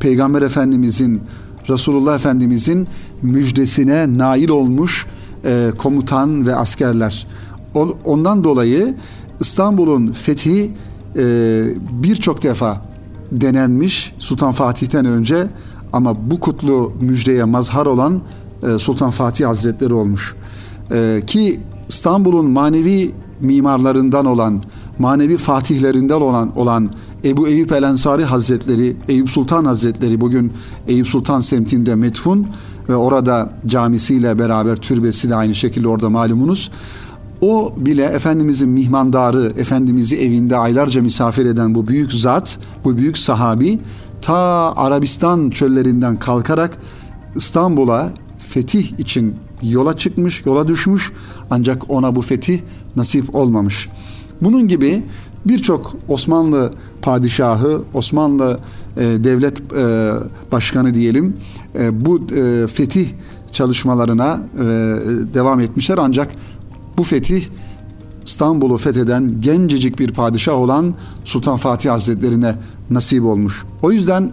Peygamber 0.00 0.42
Efendimizin, 0.42 1.20
Resulullah 1.68 2.14
Efendimizin 2.14 2.88
müjdesine 3.22 4.18
nail 4.18 4.48
olmuş 4.48 5.06
e, 5.44 5.70
komutan 5.78 6.46
ve 6.46 6.56
askerler. 6.56 7.26
Ondan 8.04 8.44
dolayı 8.44 8.94
İstanbul'un 9.40 10.12
fethi 10.12 10.70
e, 11.16 11.64
birçok 12.02 12.42
defa 12.42 12.82
denenmiş 13.32 14.14
Sultan 14.18 14.52
Fatih'ten 14.52 15.04
önce 15.04 15.46
ama 15.92 16.30
bu 16.30 16.40
kutlu 16.40 16.92
müjdeye 17.00 17.44
mazhar 17.44 17.86
olan 17.86 18.20
e, 18.62 18.78
Sultan 18.78 19.10
Fatih 19.10 19.46
Hazretleri 19.46 19.94
olmuş. 19.94 20.34
E, 20.92 21.22
ki 21.26 21.60
İstanbul'un 21.88 22.50
manevi 22.50 23.14
mimarlarından 23.40 24.26
olan, 24.26 24.62
manevi 24.98 25.36
fatihlerinden 25.36 26.20
olan 26.20 26.58
olan 26.58 26.90
Ebu 27.24 27.48
Eyüp 27.48 27.72
El 27.72 27.82
Ensari 27.82 28.24
Hazretleri, 28.24 28.96
Eyüp 29.08 29.30
Sultan 29.30 29.64
Hazretleri 29.64 30.20
bugün 30.20 30.52
Eyüp 30.88 31.08
Sultan 31.08 31.40
semtinde 31.40 31.94
metfun 31.94 32.46
ve 32.88 32.96
orada 32.96 33.52
camisiyle 33.66 34.38
beraber 34.38 34.76
türbesi 34.76 35.30
de 35.30 35.34
aynı 35.34 35.54
şekilde 35.54 35.88
orada 35.88 36.10
malumunuz. 36.10 36.70
O 37.40 37.72
bile 37.76 38.04
Efendimizin 38.04 38.68
mihmandarı, 38.68 39.52
Efendimiz'i 39.56 40.16
evinde 40.16 40.56
aylarca 40.56 41.02
misafir 41.02 41.46
eden 41.46 41.74
bu 41.74 41.88
büyük 41.88 42.12
zat, 42.12 42.58
bu 42.84 42.96
büyük 42.96 43.18
sahabi 43.18 43.78
ta 44.22 44.36
Arabistan 44.76 45.50
çöllerinden 45.50 46.16
kalkarak 46.16 46.78
İstanbul'a 47.36 48.12
fetih 48.38 48.98
için 48.98 49.36
yola 49.62 49.96
çıkmış, 49.96 50.46
yola 50.46 50.68
düşmüş 50.68 51.12
ancak 51.50 51.90
ona 51.90 52.16
bu 52.16 52.22
fetih 52.22 52.60
nasip 52.96 53.34
olmamış. 53.34 53.88
Bunun 54.40 54.68
gibi 54.68 55.02
birçok 55.44 55.96
Osmanlı 56.08 56.72
padişahı, 57.02 57.82
Osmanlı 57.94 58.58
e, 58.96 59.00
devlet 59.00 59.72
e, 59.72 60.12
başkanı 60.52 60.94
diyelim 60.94 61.36
e, 61.78 62.04
bu 62.04 62.20
e, 62.36 62.66
fetih 62.66 63.08
çalışmalarına 63.52 64.40
e, 64.54 64.64
devam 65.34 65.60
etmişler 65.60 65.98
ancak 65.98 66.32
bu 66.98 67.04
fetih 67.04 67.44
İstanbul'u 68.26 68.76
fetheden 68.76 69.40
gencecik 69.40 69.98
bir 69.98 70.12
padişah 70.12 70.54
olan 70.54 70.94
Sultan 71.24 71.56
Fatih 71.56 71.90
Hazretlerine 71.90 72.54
nasip 72.90 73.24
olmuş. 73.24 73.64
O 73.82 73.92
yüzden 73.92 74.32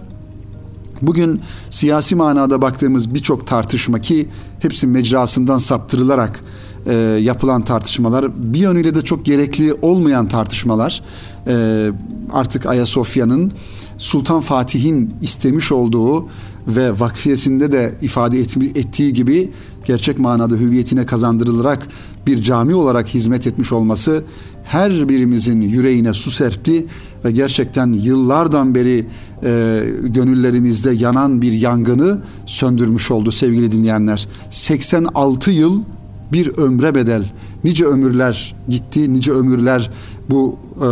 bugün 1.02 1.42
siyasi 1.70 2.16
manada 2.16 2.62
baktığımız 2.62 3.14
birçok 3.14 3.48
tartışma 3.48 4.02
ki 4.02 4.30
hepsi 4.60 4.88
mecrasından 4.88 5.58
saptırılarak 5.58 6.44
e, 6.88 6.94
yapılan 7.22 7.63
tartışmalar 7.63 8.53
bir 8.53 8.60
yönüyle 8.60 8.96
de 8.96 9.01
çok 9.01 9.25
gerekli 9.25 9.74
olmayan 9.82 10.27
tartışmalar 10.27 11.03
e, 11.48 11.88
artık 12.34 12.65
Ayasofya'nın 12.65 13.51
Sultan 13.98 14.41
Fatih'in 14.41 15.13
istemiş 15.22 15.72
olduğu 15.72 16.27
ve 16.67 17.00
vakfiyesinde 17.00 17.72
de 17.72 17.94
ifade 18.01 18.39
ettiği 18.39 19.13
gibi 19.13 19.51
gerçek 19.86 20.20
manada 20.20 20.56
hüviyetine 20.56 21.06
kazandırılarak 21.06 21.88
bir 22.27 22.41
cami 22.41 22.75
olarak 22.75 23.08
hizmet 23.08 23.48
etmiş 23.48 23.72
olması 23.72 24.24
her 24.63 25.10
birimizin 25.10 25.62
yüreğine 25.62 26.13
su 26.13 26.32
serpti 26.32 26.86
ve 27.25 27.32
gerçekten 27.32 27.94
yıllardan 27.94 28.75
beri 28.75 29.06
e, 29.44 29.84
gönüllerimizde 30.03 30.91
yanan 30.91 31.41
bir 31.41 31.51
yangını 31.51 32.22
söndürmüş 32.46 33.12
oldu 33.12 33.32
sevgili 33.32 33.72
dinleyenler. 33.72 34.27
86 34.50 35.51
yıl 35.51 35.82
bir 36.31 36.57
ömre 36.57 36.96
bedel. 36.96 37.25
Nice 37.63 37.86
ömürler 37.86 38.55
gitti, 38.69 39.13
nice 39.13 39.31
ömürler 39.31 39.91
bu 40.29 40.60
e, 40.77 40.84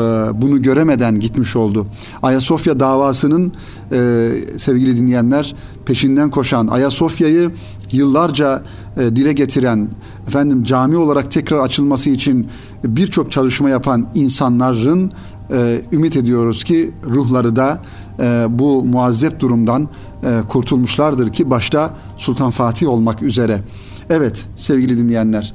bunu 0.42 0.62
göremeden 0.62 1.20
gitmiş 1.20 1.56
oldu. 1.56 1.88
Ayasofya 2.22 2.80
davasının 2.80 3.54
e, 3.92 4.30
sevgili 4.58 4.98
dinleyenler 4.98 5.56
peşinden 5.86 6.30
koşan 6.30 6.68
Ayasofya'yı 6.68 7.52
yıllarca 7.92 8.64
e, 8.98 9.16
dile 9.16 9.34
getiren 9.34 9.90
efendim 10.28 10.64
cami 10.64 10.98
olarak 10.98 11.32
tekrar 11.32 11.60
açılması 11.60 12.10
için 12.10 12.48
birçok 12.84 13.32
çalışma 13.32 13.70
yapan 13.70 14.08
insanların 14.16 15.12
e, 15.52 15.82
ümit 15.92 16.16
ediyoruz 16.16 16.64
ki 16.64 16.92
ruhları 17.10 17.56
da 17.56 17.82
e, 18.20 18.46
bu 18.50 18.84
muazzep 18.84 19.40
durumdan 19.40 19.90
e, 20.24 20.42
kurtulmuşlardır 20.50 21.34
ki 21.34 21.50
başta 21.50 21.94
Sultan 22.18 22.50
Fatih 22.50 22.90
olmak 22.90 23.22
üzere. 23.22 23.62
Evet 24.10 24.46
sevgili 24.56 24.98
dinleyenler 24.98 25.54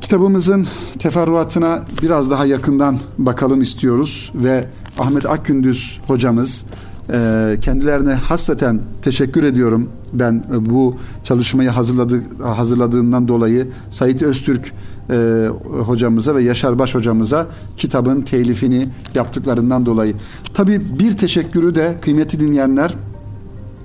kitabımızın 0.00 0.66
teferruatına 0.98 1.84
biraz 2.02 2.30
daha 2.30 2.46
yakından 2.46 2.98
bakalım 3.18 3.62
istiyoruz 3.62 4.32
ve 4.34 4.66
Ahmet 4.98 5.26
Akgündüz 5.26 6.00
hocamız 6.06 6.64
e, 7.12 7.56
kendilerine 7.60 8.14
hasreten 8.14 8.80
teşekkür 9.02 9.42
ediyorum. 9.42 9.88
Ben 10.12 10.44
bu 10.60 10.96
çalışmayı 11.24 11.70
hazırladı, 11.70 12.22
hazırladığından 12.42 13.28
dolayı 13.28 13.68
Sait 13.90 14.22
Öztürk 14.22 14.72
e, 15.10 15.48
hocamıza 15.86 16.34
ve 16.34 16.42
Yaşar 16.42 16.78
Baş 16.78 16.94
hocamıza 16.94 17.46
kitabın 17.76 18.20
telifini 18.20 18.88
yaptıklarından 19.14 19.86
dolayı. 19.86 20.14
Tabii 20.54 20.98
bir 20.98 21.16
teşekkürü 21.16 21.74
de 21.74 21.94
kıymetli 22.00 22.40
dinleyenler 22.40 22.94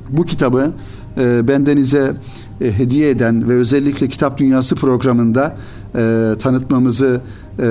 bu 0.10 0.24
kitabı 0.24 0.72
e, 1.18 1.48
bendenize 1.48 2.16
e, 2.62 2.72
hediye 2.78 3.10
eden 3.10 3.50
ve 3.50 3.54
özellikle 3.54 4.08
Kitap 4.08 4.38
Dünyası 4.38 4.76
programında 4.76 5.56
e, 5.96 6.36
tanıtmamızı 6.40 7.22
e, 7.60 7.64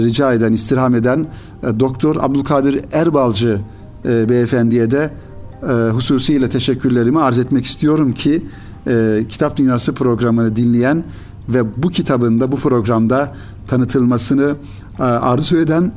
rica 0.00 0.32
eden, 0.32 0.52
istirham 0.52 0.94
eden 0.94 1.26
e, 1.62 1.80
Doktor 1.80 2.16
Abdülkadir 2.20 2.84
Erbalcı 2.92 3.60
e, 4.04 4.28
beyefendiye 4.28 4.90
de 4.90 5.10
e, 5.62 5.72
hususiyle 5.72 6.48
teşekkürlerimi 6.48 7.20
arz 7.20 7.38
etmek 7.38 7.64
istiyorum 7.64 8.12
ki 8.12 8.42
e, 8.86 9.24
Kitap 9.28 9.56
Dünyası 9.56 9.94
programını 9.94 10.56
dinleyen 10.56 11.04
ve 11.48 11.82
bu 11.82 11.88
kitabın 11.88 12.40
da 12.40 12.52
bu 12.52 12.56
programda 12.56 13.34
tanıtılmasını 13.68 14.54
e, 14.98 15.02
arzu 15.02 15.56
eden 15.56 15.92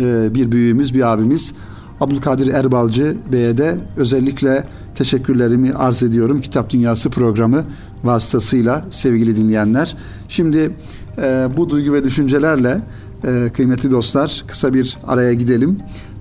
e, 0.00 0.34
bir 0.34 0.52
büyüğümüz, 0.52 0.94
bir 0.94 1.12
abimiz 1.12 1.54
Abdülkadir 2.00 2.46
Erbalcı 2.54 3.16
Bey'e 3.32 3.58
de 3.58 3.78
özellikle 3.96 4.64
teşekkürlerimi 4.94 5.74
arz 5.74 6.02
ediyorum. 6.02 6.40
Kitap 6.40 6.70
Dünyası 6.70 7.10
programı 7.10 7.64
vasıtasıyla 8.04 8.84
sevgili 8.90 9.36
dinleyenler. 9.36 9.96
Şimdi 10.28 10.70
e, 11.18 11.48
bu 11.56 11.70
duygu 11.70 11.92
ve 11.92 12.04
düşüncelerle 12.04 12.80
e, 13.24 13.50
kıymetli 13.54 13.90
dostlar 13.90 14.44
kısa 14.46 14.74
bir 14.74 14.98
araya 15.06 15.32
gidelim 15.32 15.78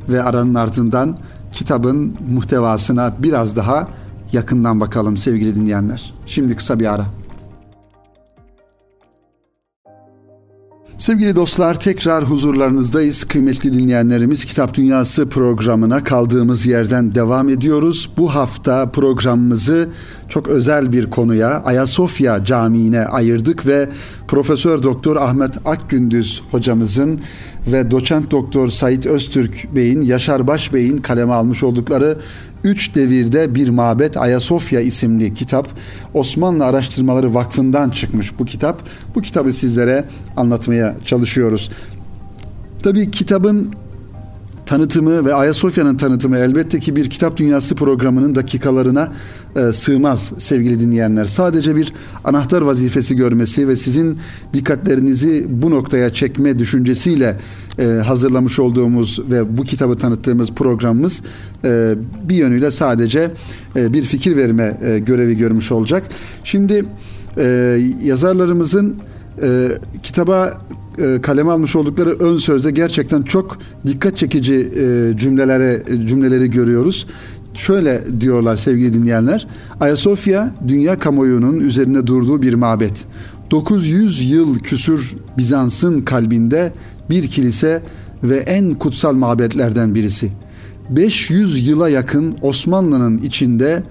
ve 0.09 0.23
aranın 0.23 0.55
ardından 0.55 1.17
kitabın 1.51 2.15
muhtevasına 2.29 3.13
biraz 3.19 3.55
daha 3.55 3.87
yakından 4.31 4.79
bakalım 4.79 5.17
sevgili 5.17 5.55
dinleyenler. 5.55 6.13
Şimdi 6.25 6.55
kısa 6.55 6.79
bir 6.79 6.93
ara. 6.93 7.05
Sevgili 11.01 11.36
dostlar 11.36 11.79
tekrar 11.79 12.24
huzurlarınızdayız. 12.24 13.24
Kıymetli 13.24 13.74
dinleyenlerimiz 13.74 14.46
Kitap 14.46 14.74
Dünyası 14.74 15.29
programına 15.29 16.03
kaldığımız 16.03 16.65
yerden 16.65 17.15
devam 17.15 17.50
ediyoruz. 17.50 18.10
Bu 18.17 18.36
hafta 18.36 18.91
programımızı 18.91 19.89
çok 20.29 20.48
özel 20.48 20.91
bir 20.91 21.10
konuya 21.10 21.63
Ayasofya 21.63 22.46
Camii'ne 22.46 23.05
ayırdık 23.05 23.67
ve 23.67 23.89
Profesör 24.27 24.84
Doktor 24.84 25.15
Ahmet 25.15 25.67
Akgündüz 25.67 26.43
hocamızın 26.51 27.20
ve 27.67 27.91
doçent 27.91 28.32
doktor 28.32 28.67
Sait 28.69 29.06
Öztürk 29.06 29.76
Bey'in, 29.76 30.02
Yaşar 30.02 30.47
Baş 30.47 30.74
Bey'in 30.74 30.97
kaleme 30.97 31.34
almış 31.34 31.63
oldukları 31.63 32.17
Üç 32.63 32.95
Devirde 32.95 33.56
Bir 33.56 33.69
Mabet 33.69 34.17
Ayasofya 34.17 34.82
isimli 34.82 35.34
kitap 35.34 35.67
Osmanlı 36.13 36.65
Araştırmaları 36.65 37.34
Vakfı'ndan 37.34 37.89
çıkmış 37.89 38.39
bu 38.39 38.45
kitap. 38.45 38.82
Bu 39.15 39.21
kitabı 39.21 39.54
sizlere 39.54 40.06
anlatmaya 40.38 40.95
çalışıyoruz. 41.06 41.71
Tabii 42.84 43.12
kitabın 43.12 43.76
tanıtımı 44.65 45.26
ve 45.26 45.34
Ayasofya'nın 45.34 45.97
tanıtımı 45.97 46.38
elbette 46.38 46.80
ki 46.80 46.95
bir 46.95 47.10
kitap 47.10 47.38
dünyası 47.38 47.76
programının 47.76 48.36
dakikalarına 48.36 49.12
e, 49.56 49.74
sığmaz 49.74 50.34
sevgili 50.38 50.80
dinleyenler. 50.80 51.26
Sadece 51.26 51.76
bir 51.76 51.93
anahtar 52.24 52.62
vazifesi 52.62 53.15
görmesi 53.15 53.67
ve 53.67 53.76
sizin 53.76 54.17
dikkatlerinizi 54.54 55.45
bu 55.50 55.71
noktaya 55.71 56.13
çekme 56.13 56.60
düşüncesiyle 56.60 57.38
e, 57.80 57.86
hazırlamış 57.86 58.60
olduğumuz 58.60 59.19
ve 59.32 59.58
bu 59.58 59.63
kitabı 59.63 59.97
tanıttığımız 59.97 60.52
programımız 60.52 61.21
e, 61.63 61.95
bir 62.30 62.36
yönüyle 62.36 62.71
sadece 62.71 63.32
e, 63.76 63.93
bir 63.93 64.04
fikir 64.04 64.38
verme 64.38 64.78
e, 64.82 65.00
görevi 65.00 65.38
görmüş 65.38 65.71
olacak. 65.71 66.04
Şimdi 66.43 66.86
e, 67.38 67.78
yazarlarımızın 68.04 68.95
e, 69.41 69.67
kitaba 70.04 70.62
e, 71.01 71.21
kaleme 71.21 71.51
almış 71.51 71.75
oldukları 71.75 72.09
ön 72.09 72.37
sözde 72.37 72.71
gerçekten 72.71 73.21
çok 73.21 73.57
dikkat 73.87 74.17
çekici 74.17 74.55
e, 74.55 75.17
cümlelere 75.17 75.83
cümleleri 76.07 76.49
görüyoruz. 76.49 77.07
Şöyle 77.53 78.03
diyorlar 78.19 78.55
sevgili 78.55 78.93
dinleyenler. 78.93 79.47
Ayasofya 79.79 80.55
dünya 80.67 80.99
kamuoyunun 80.99 81.59
üzerine 81.59 82.07
durduğu 82.07 82.41
bir 82.41 82.53
mabet. 82.53 83.05
900 83.51 84.31
yıl 84.31 84.59
küsür 84.59 85.15
Bizans'ın 85.37 86.01
kalbinde 86.01 86.73
bir 87.09 87.27
kilise 87.27 87.81
ve 88.23 88.37
en 88.37 88.73
kutsal 88.73 89.13
mabetlerden 89.13 89.95
birisi. 89.95 90.31
500 90.89 91.67
yıla 91.67 91.89
yakın 91.89 92.35
Osmanlı'nın 92.41 93.17
içinde 93.17 93.83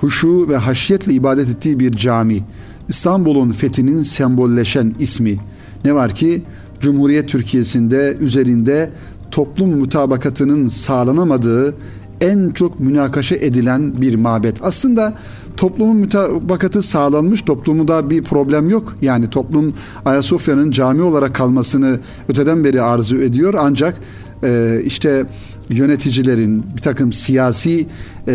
huşu 0.00 0.48
ve 0.48 0.56
haşyetle 0.56 1.12
ibadet 1.12 1.48
ettiği 1.48 1.80
bir 1.80 1.92
cami. 1.92 2.42
İstanbul'un 2.88 3.52
fethinin 3.52 4.02
sembolleşen 4.02 4.94
ismi. 4.98 5.38
Ne 5.84 5.94
var 5.94 6.14
ki 6.14 6.42
Cumhuriyet 6.80 7.28
Türkiye'sinde 7.28 8.16
üzerinde 8.20 8.90
toplum 9.30 9.78
mutabakatının 9.78 10.68
sağlanamadığı 10.68 11.74
en 12.20 12.50
çok 12.50 12.80
münakaşa 12.80 13.36
edilen 13.36 14.00
bir 14.00 14.14
mabet. 14.14 14.56
Aslında 14.62 15.14
toplumun 15.56 15.96
mütabakatı 15.96 16.82
sağlanmış, 16.82 17.42
toplumda 17.42 18.10
bir 18.10 18.24
problem 18.24 18.68
yok. 18.68 18.96
Yani 19.02 19.30
toplum 19.30 19.74
Ayasofya'nın 20.04 20.70
cami 20.70 21.02
olarak 21.02 21.34
kalmasını 21.34 22.00
öteden 22.28 22.64
beri 22.64 22.82
arzu 22.82 23.16
ediyor 23.16 23.54
ancak 23.58 24.00
e, 24.42 24.80
işte 24.84 25.26
yöneticilerin, 25.70 26.64
bir 26.76 26.82
takım 26.82 27.12
siyasi 27.12 27.86
e, 28.28 28.32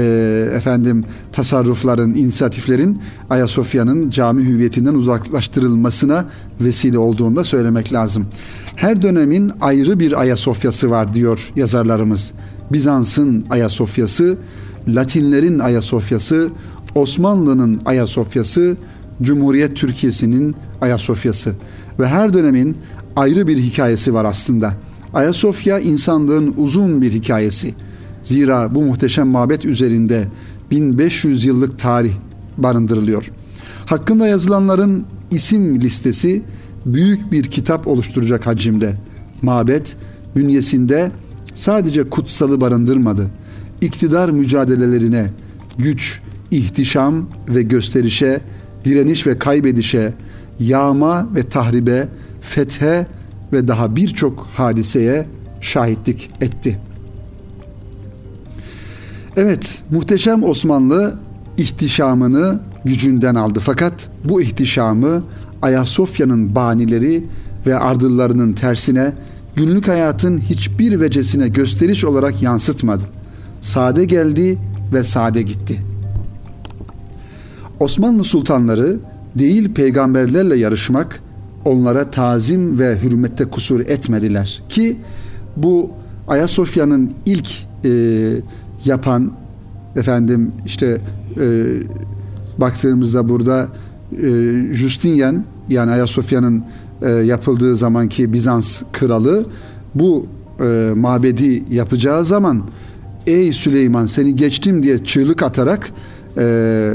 efendim 0.55 1.05
tasarrufların, 1.31 2.13
inisiyatiflerin 2.13 3.01
Ayasofya'nın 3.29 4.09
cami 4.09 4.45
hüviyetinden 4.45 4.93
uzaklaştırılmasına 4.93 6.25
vesile 6.61 6.97
olduğunu 6.97 7.35
da 7.35 7.43
söylemek 7.43 7.93
lazım. 7.93 8.27
Her 8.75 9.01
dönemin 9.01 9.51
ayrı 9.61 9.99
bir 9.99 10.19
Ayasofya'sı 10.21 10.89
var 10.89 11.13
diyor 11.13 11.51
yazarlarımız. 11.55 12.33
Bizans'ın 12.71 13.45
Ayasofya'sı, 13.49 14.37
Latinlerin 14.87 15.59
Ayasofya'sı, 15.59 16.49
Osmanlı'nın 16.95 17.81
Ayasofya'sı, 17.85 18.77
Cumhuriyet 19.21 19.75
Türkiye'sinin 19.75 20.55
Ayasofya'sı 20.81 21.53
ve 21.99 22.07
her 22.07 22.33
dönemin 22.33 22.77
ayrı 23.15 23.47
bir 23.47 23.57
hikayesi 23.57 24.13
var 24.13 24.25
aslında. 24.25 24.73
Ayasofya 25.13 25.79
insanlığın 25.79 26.53
uzun 26.57 27.01
bir 27.01 27.11
hikayesi. 27.11 27.73
Zira 28.23 28.75
bu 28.75 28.81
muhteşem 28.81 29.27
mabet 29.27 29.65
üzerinde 29.65 30.27
1500 30.71 31.45
yıllık 31.45 31.79
tarih 31.79 32.13
barındırılıyor. 32.57 33.31
Hakkında 33.85 34.27
yazılanların 34.27 35.05
isim 35.31 35.81
listesi 35.81 36.41
büyük 36.85 37.31
bir 37.31 37.43
kitap 37.43 37.87
oluşturacak 37.87 38.47
hacimde. 38.47 38.93
Mabet 39.41 39.95
bünyesinde 40.35 41.11
sadece 41.55 42.09
kutsalı 42.09 42.61
barındırmadı. 42.61 43.27
İktidar 43.81 44.29
mücadelelerine, 44.29 45.29
güç, 45.77 46.21
ihtişam 46.51 47.29
ve 47.49 47.61
gösterişe, 47.61 48.41
direniş 48.85 49.27
ve 49.27 49.39
kaybedişe, 49.39 50.13
yağma 50.59 51.35
ve 51.35 51.43
tahribe, 51.43 52.07
fethe 52.41 53.07
ve 53.53 53.67
daha 53.67 53.95
birçok 53.95 54.47
hadiseye 54.53 55.25
şahitlik 55.61 56.29
etti. 56.41 56.79
Evet, 59.37 59.81
muhteşem 59.91 60.43
Osmanlı 60.43 61.19
ihtişamını 61.57 62.59
gücünden 62.85 63.35
aldı. 63.35 63.59
Fakat 63.59 63.93
bu 64.23 64.41
ihtişamı 64.41 65.23
Ayasofya'nın 65.61 66.55
banileri 66.55 67.25
ve 67.67 67.79
ardıllarının 67.79 68.53
tersine 68.53 69.13
günlük 69.55 69.87
hayatın 69.87 70.37
hiçbir 70.37 71.01
vecesine 71.01 71.47
gösteriş 71.47 72.05
olarak 72.05 72.41
yansıtmadı. 72.41 73.03
Sade 73.61 74.05
geldi 74.05 74.57
ve 74.93 75.03
sade 75.03 75.41
gitti. 75.41 75.79
Osmanlı 77.79 78.23
sultanları 78.23 78.99
değil 79.35 79.73
peygamberlerle 79.73 80.57
yarışmak, 80.57 81.21
onlara 81.65 82.09
tazim 82.09 82.79
ve 82.79 83.01
hürmette 83.01 83.45
kusur 83.45 83.79
etmediler. 83.79 84.63
Ki 84.69 84.97
bu 85.57 85.91
Ayasofya'nın 86.27 87.13
ilk 87.25 87.47
e, 87.85 87.91
yapan 88.85 89.31
efendim 89.95 90.51
işte 90.65 91.01
e, 91.39 91.65
baktığımızda 92.57 93.29
burada 93.29 93.67
e, 94.11 94.29
Justinian 94.73 95.43
yani 95.69 95.91
Ayasofya'nın 95.91 96.63
e, 97.01 97.09
yapıldığı 97.09 97.75
zamanki 97.75 98.33
Bizans 98.33 98.81
kralı 98.91 99.45
bu 99.95 100.25
e, 100.61 100.91
mabedi 100.95 101.63
yapacağı 101.69 102.25
zaman 102.25 102.63
ey 103.27 103.53
Süleyman 103.53 104.05
seni 104.05 104.35
geçtim 104.35 104.83
diye 104.83 105.03
çığlık 105.03 105.43
atarak 105.43 105.91
e, 106.37 106.93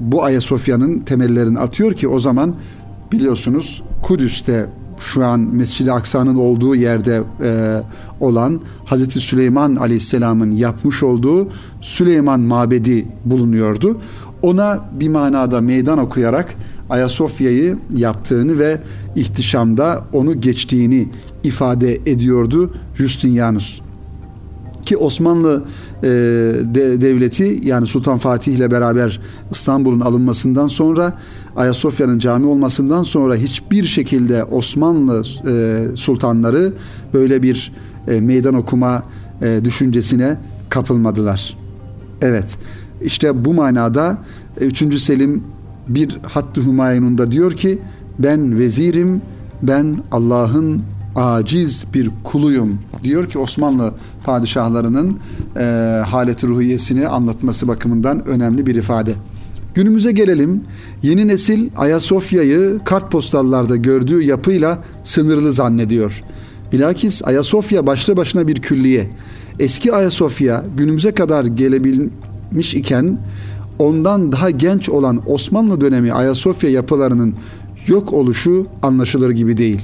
bu 0.00 0.24
Ayasofya'nın 0.24 0.98
temellerini 0.98 1.58
atıyor 1.58 1.92
ki 1.92 2.08
o 2.08 2.18
zaman 2.18 2.54
biliyorsunuz 3.12 3.82
Kudüs'te 4.02 4.66
şu 5.00 5.24
an 5.24 5.40
Mescid-i 5.40 5.92
Aksa'nın 5.92 6.34
olduğu 6.34 6.76
yerde 6.76 7.22
e, 7.42 7.80
olan 8.20 8.60
Hazreti 8.84 9.20
Süleyman 9.20 9.76
Aleyhisselam'ın 9.76 10.50
yapmış 10.50 11.02
olduğu 11.02 11.48
Süleyman 11.80 12.40
Mabedi 12.40 13.06
bulunuyordu. 13.24 14.00
Ona 14.42 14.84
bir 15.00 15.08
manada 15.08 15.60
meydan 15.60 15.98
okuyarak 15.98 16.54
Ayasofya'yı 16.90 17.78
yaptığını 17.96 18.58
ve 18.58 18.80
ihtişamda 19.16 20.04
onu 20.12 20.40
geçtiğini 20.40 21.08
ifade 21.44 21.94
ediyordu 21.94 22.74
Justinianus. 22.94 23.80
Ki 24.86 24.96
Osmanlı 24.96 25.64
e, 26.02 26.08
de, 26.74 27.00
devleti 27.00 27.60
yani 27.64 27.86
Sultan 27.86 28.18
Fatih 28.18 28.52
ile 28.52 28.70
beraber 28.70 29.20
İstanbul'un 29.50 30.00
alınmasından 30.00 30.66
sonra 30.66 31.18
Ayasofya'nın 31.56 32.18
cami 32.18 32.46
olmasından 32.46 33.02
sonra 33.02 33.36
hiçbir 33.36 33.84
şekilde 33.84 34.44
Osmanlı 34.44 35.22
e, 35.48 35.84
sultanları 35.96 36.72
böyle 37.14 37.42
bir 37.42 37.72
e, 38.08 38.20
meydan 38.20 38.54
okuma 38.54 39.02
e, 39.42 39.60
düşüncesine 39.64 40.36
kapılmadılar. 40.68 41.56
Evet 42.22 42.58
işte 43.02 43.44
bu 43.44 43.54
manada 43.54 44.18
3. 44.60 44.82
E, 44.82 44.98
Selim 44.98 45.42
bir 45.88 46.18
Hattı 46.22 46.60
Hümayun'unda 46.60 47.32
diyor 47.32 47.52
ki 47.52 47.78
ben 48.18 48.58
vezirim 48.58 49.22
ben 49.62 49.98
Allah'ın 50.10 50.82
aciz 51.16 51.84
bir 51.94 52.10
kuluyum 52.24 52.78
diyor 53.02 53.28
ki 53.28 53.38
Osmanlı 53.38 53.94
padişahlarının 54.24 55.18
e, 55.56 55.62
haleti 56.06 56.46
ruhiyesini 56.46 57.08
anlatması 57.08 57.68
bakımından 57.68 58.26
önemli 58.26 58.66
bir 58.66 58.74
ifade. 58.74 59.14
Günümüze 59.74 60.12
gelelim. 60.12 60.64
Yeni 61.02 61.28
nesil 61.28 61.68
Ayasofya'yı 61.76 62.80
kartpostallarda 62.84 63.76
gördüğü 63.76 64.22
yapıyla 64.22 64.78
sınırlı 65.04 65.52
zannediyor. 65.52 66.22
Bilakis 66.72 67.24
Ayasofya 67.24 67.86
başlı 67.86 68.16
başına 68.16 68.48
bir 68.48 68.54
külliye. 68.54 69.10
Eski 69.58 69.92
Ayasofya 69.92 70.64
günümüze 70.76 71.12
kadar 71.14 71.44
gelebilmiş 71.44 72.74
iken 72.74 73.18
ondan 73.78 74.32
daha 74.32 74.50
genç 74.50 74.88
olan 74.88 75.22
Osmanlı 75.26 75.80
dönemi 75.80 76.12
Ayasofya 76.12 76.70
yapılarının 76.70 77.34
yok 77.86 78.12
oluşu 78.12 78.66
anlaşılır 78.82 79.30
gibi 79.30 79.56
değil. 79.56 79.80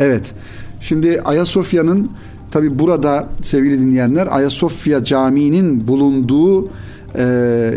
Evet. 0.00 0.32
Şimdi 0.80 1.20
Ayasofya'nın 1.24 2.10
tabi 2.50 2.78
burada 2.78 3.28
sevgili 3.42 3.80
dinleyenler 3.80 4.28
Ayasofya 4.30 5.04
Camii'nin 5.04 5.88
bulunduğu 5.88 6.68
e, 7.18 7.72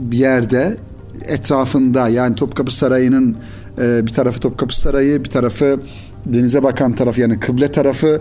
bir 0.00 0.18
yerde 0.18 0.76
etrafında 1.24 2.08
yani 2.08 2.34
Topkapı 2.34 2.76
Sarayı'nın 2.76 3.36
e, 3.80 4.06
bir 4.06 4.12
tarafı 4.12 4.40
Topkapı 4.40 4.80
Sarayı 4.80 5.24
bir 5.24 5.30
tarafı 5.30 5.80
denize 6.26 6.62
bakan 6.62 6.92
taraf 6.92 7.18
yani 7.18 7.40
kıble 7.40 7.72
tarafı 7.72 8.20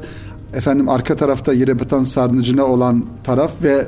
efendim 0.54 0.90
arka 0.90 1.16
tarafta 1.16 1.54
yere 1.54 1.80
batan 1.80 2.04
sarnıcına 2.04 2.66
olan 2.66 3.06
taraf 3.24 3.52
ve 3.64 3.86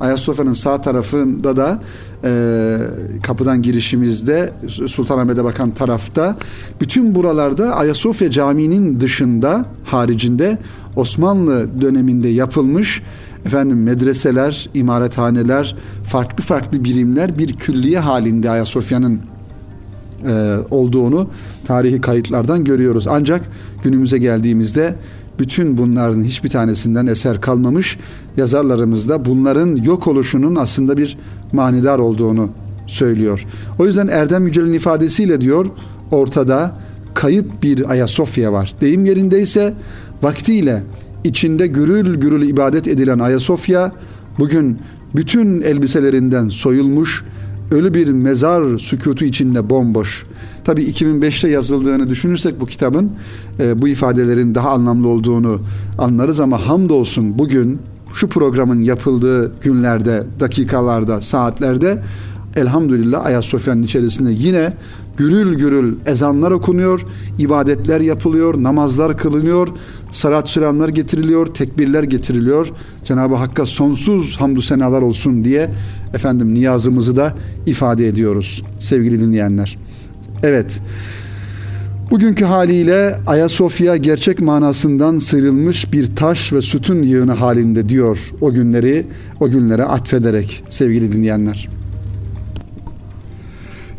Ayasofya'nın 0.00 0.52
sağ 0.52 0.80
tarafında 0.80 1.56
da 1.56 1.82
e, 2.24 2.78
kapıdan 3.22 3.62
girişimizde 3.62 4.52
Sultanahmet'e 4.68 5.44
bakan 5.44 5.70
tarafta 5.70 6.36
bütün 6.80 7.14
buralarda 7.14 7.76
Ayasofya 7.76 8.30
Camii'nin 8.30 9.00
dışında 9.00 9.64
haricinde 9.84 10.58
Osmanlı 10.96 11.80
döneminde 11.80 12.28
yapılmış 12.28 13.02
efendim 13.46 13.82
medreseler, 13.82 14.68
imarethaneler, 14.74 15.76
farklı 16.04 16.44
farklı 16.44 16.84
birimler 16.84 17.38
bir 17.38 17.52
külliye 17.52 17.98
halinde 17.98 18.50
Ayasofya'nın 18.50 19.20
e, 20.26 20.56
olduğunu 20.70 21.30
tarihi 21.66 22.00
kayıtlardan 22.00 22.64
görüyoruz. 22.64 23.06
Ancak 23.08 23.42
günümüze 23.82 24.18
geldiğimizde 24.18 24.94
bütün 25.38 25.78
bunların 25.78 26.24
hiçbir 26.24 26.48
tanesinden 26.48 27.06
eser 27.06 27.40
kalmamış. 27.40 27.98
Yazarlarımız 28.36 29.08
da 29.08 29.24
bunların 29.24 29.76
yok 29.76 30.06
oluşunun 30.06 30.54
aslında 30.54 30.96
bir 30.96 31.18
manidar 31.52 31.98
olduğunu 31.98 32.50
söylüyor. 32.86 33.46
O 33.78 33.86
yüzden 33.86 34.08
Erdem 34.08 34.46
Yücel'in 34.46 34.72
ifadesiyle 34.72 35.40
diyor 35.40 35.66
ortada 36.10 36.76
kayıp 37.14 37.62
bir 37.62 37.90
Ayasofya 37.90 38.52
var. 38.52 38.74
Deyim 38.80 39.04
yerindeyse 39.04 39.74
vaktiyle 40.22 40.82
içinde 41.24 41.66
gürül 41.66 42.20
gürül 42.20 42.48
ibadet 42.48 42.88
edilen 42.88 43.18
Ayasofya 43.18 43.92
bugün 44.38 44.78
bütün 45.14 45.60
elbiselerinden 45.60 46.48
soyulmuş, 46.48 47.24
ölü 47.70 47.94
bir 47.94 48.08
mezar 48.08 48.78
sükutu 48.78 49.24
içinde 49.24 49.70
bomboş. 49.70 50.26
Tabi 50.68 50.82
2005'te 50.82 51.48
yazıldığını 51.48 52.10
düşünürsek 52.10 52.60
bu 52.60 52.66
kitabın 52.66 53.10
e, 53.60 53.82
bu 53.82 53.88
ifadelerin 53.88 54.54
daha 54.54 54.70
anlamlı 54.70 55.08
olduğunu 55.08 55.60
anlarız 55.98 56.40
ama 56.40 56.66
hamdolsun 56.66 57.38
bugün 57.38 57.78
şu 58.14 58.28
programın 58.28 58.82
yapıldığı 58.82 59.60
günlerde, 59.60 60.24
dakikalarda, 60.40 61.20
saatlerde 61.20 62.02
elhamdülillah 62.56 63.24
Ayasofya'nın 63.24 63.82
içerisinde 63.82 64.30
yine 64.32 64.72
gürül 65.16 65.54
gürül 65.54 65.94
ezanlar 66.06 66.50
okunuyor, 66.50 67.06
ibadetler 67.38 68.00
yapılıyor, 68.00 68.62
namazlar 68.62 69.18
kılınıyor, 69.18 69.68
salat 70.12 70.50
selamlar 70.50 70.88
getiriliyor, 70.88 71.46
tekbirler 71.46 72.02
getiriliyor. 72.02 72.70
Cenab-ı 73.04 73.34
Hakk'a 73.34 73.66
sonsuz 73.66 74.36
hamdü 74.40 74.62
senalar 74.62 75.02
olsun 75.02 75.44
diye 75.44 75.70
efendim 76.14 76.54
niyazımızı 76.54 77.16
da 77.16 77.34
ifade 77.66 78.08
ediyoruz 78.08 78.64
sevgili 78.78 79.20
dinleyenler. 79.20 79.87
Evet. 80.42 80.80
Bugünkü 82.10 82.44
haliyle 82.44 83.20
Ayasofya 83.26 83.96
gerçek 83.96 84.40
manasından 84.40 85.18
sıyrılmış 85.18 85.92
bir 85.92 86.16
taş 86.16 86.52
ve 86.52 86.62
sütun 86.62 87.02
yığını 87.02 87.32
halinde 87.32 87.88
diyor 87.88 88.18
o 88.40 88.52
günleri 88.52 89.06
o 89.40 89.50
günlere 89.50 89.84
atfederek 89.84 90.64
sevgili 90.70 91.12
dinleyenler. 91.12 91.68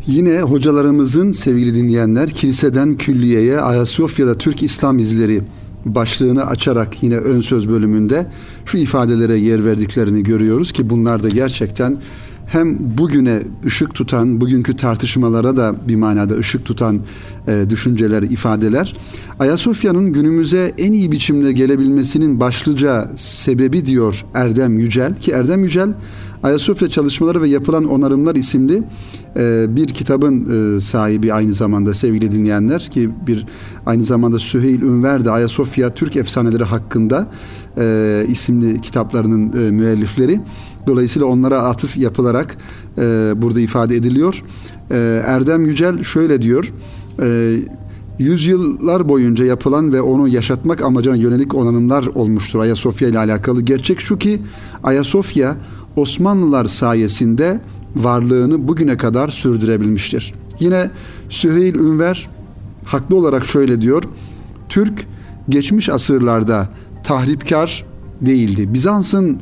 Yine 0.06 0.40
hocalarımızın 0.40 1.32
sevgili 1.32 1.74
dinleyenler 1.74 2.30
kiliseden 2.30 2.96
külliyeye 2.96 3.60
Ayasofya'da 3.60 4.34
Türk 4.34 4.62
İslam 4.62 4.98
izleri 4.98 5.40
başlığını 5.84 6.46
açarak 6.46 7.02
yine 7.02 7.16
ön 7.16 7.40
söz 7.40 7.68
bölümünde 7.68 8.26
şu 8.66 8.78
ifadelere 8.78 9.38
yer 9.38 9.64
verdiklerini 9.64 10.22
görüyoruz 10.22 10.72
ki 10.72 10.90
bunlar 10.90 11.22
da 11.22 11.28
gerçekten 11.28 11.98
hem 12.50 12.98
bugüne 12.98 13.42
ışık 13.66 13.94
tutan, 13.94 14.40
bugünkü 14.40 14.76
tartışmalara 14.76 15.56
da 15.56 15.74
bir 15.88 15.96
manada 15.96 16.34
ışık 16.34 16.64
tutan 16.64 17.00
e, 17.48 17.64
düşünceler, 17.70 18.22
ifadeler. 18.22 18.96
Ayasofya'nın 19.38 20.12
günümüze 20.12 20.72
en 20.78 20.92
iyi 20.92 21.12
biçimde 21.12 21.52
gelebilmesinin 21.52 22.40
başlıca 22.40 23.10
sebebi 23.16 23.86
diyor 23.86 24.24
Erdem 24.34 24.78
Yücel 24.78 25.16
ki 25.16 25.30
Erdem 25.30 25.64
Yücel 25.64 25.94
Ayasofya 26.42 26.88
çalışmaları 26.88 27.42
ve 27.42 27.48
yapılan 27.48 27.84
onarımlar 27.84 28.34
isimli 28.34 28.82
e, 29.36 29.66
bir 29.76 29.86
kitabın 29.86 30.76
e, 30.76 30.80
sahibi 30.80 31.32
aynı 31.32 31.52
zamanda 31.52 31.94
sevgili 31.94 32.32
dinleyenler 32.32 32.80
ki 32.80 33.10
bir 33.26 33.46
aynı 33.86 34.02
zamanda 34.04 34.38
Süheyl 34.38 34.82
Ünver 34.82 35.24
de 35.24 35.30
Ayasofya 35.30 35.94
Türk 35.94 36.16
efsaneleri 36.16 36.64
hakkında 36.64 37.26
e, 37.78 38.24
isimli 38.28 38.80
kitaplarının 38.80 39.72
müellifleri. 39.74 40.40
Dolayısıyla 40.86 41.28
onlara 41.28 41.58
atıf 41.58 41.96
yapılarak 41.96 42.56
e, 42.98 43.32
burada 43.36 43.60
ifade 43.60 43.96
ediliyor. 43.96 44.42
E, 44.90 45.22
Erdem 45.26 45.66
Yücel 45.66 46.02
şöyle 46.02 46.42
diyor. 46.42 46.72
E, 47.22 47.56
yüzyıllar 48.18 49.08
boyunca 49.08 49.44
yapılan 49.44 49.92
ve 49.92 50.02
onu 50.02 50.28
yaşatmak 50.28 50.82
amacına 50.82 51.16
yönelik 51.16 51.54
onanımlar 51.54 52.06
olmuştur 52.06 52.58
Ayasofya 52.58 53.08
ile 53.08 53.18
alakalı. 53.18 53.62
Gerçek 53.62 54.00
şu 54.00 54.18
ki 54.18 54.42
Ayasofya 54.82 55.56
Osmanlılar 55.96 56.64
sayesinde 56.64 57.60
varlığını 57.96 58.68
bugüne 58.68 58.96
kadar 58.96 59.28
sürdürebilmiştir. 59.28 60.34
Yine 60.60 60.90
Süheyl 61.28 61.74
Ünver 61.74 62.28
haklı 62.84 63.16
olarak 63.16 63.46
şöyle 63.46 63.80
diyor. 63.80 64.02
Türk 64.68 65.06
geçmiş 65.48 65.88
asırlarda 65.88 66.68
tahripkar 67.04 67.84
değildi. 68.20 68.74
Bizans'ın 68.74 69.38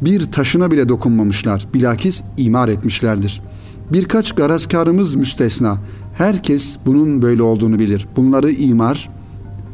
bir 0.00 0.24
taşına 0.24 0.70
bile 0.70 0.88
dokunmamışlar. 0.88 1.66
Bilakis 1.74 2.22
imar 2.36 2.68
etmişlerdir. 2.68 3.42
Birkaç 3.92 4.32
garazkarımız 4.32 5.14
müstesna. 5.14 5.78
Herkes 6.14 6.78
bunun 6.86 7.22
böyle 7.22 7.42
olduğunu 7.42 7.78
bilir. 7.78 8.08
Bunları 8.16 8.50
imar, 8.50 9.10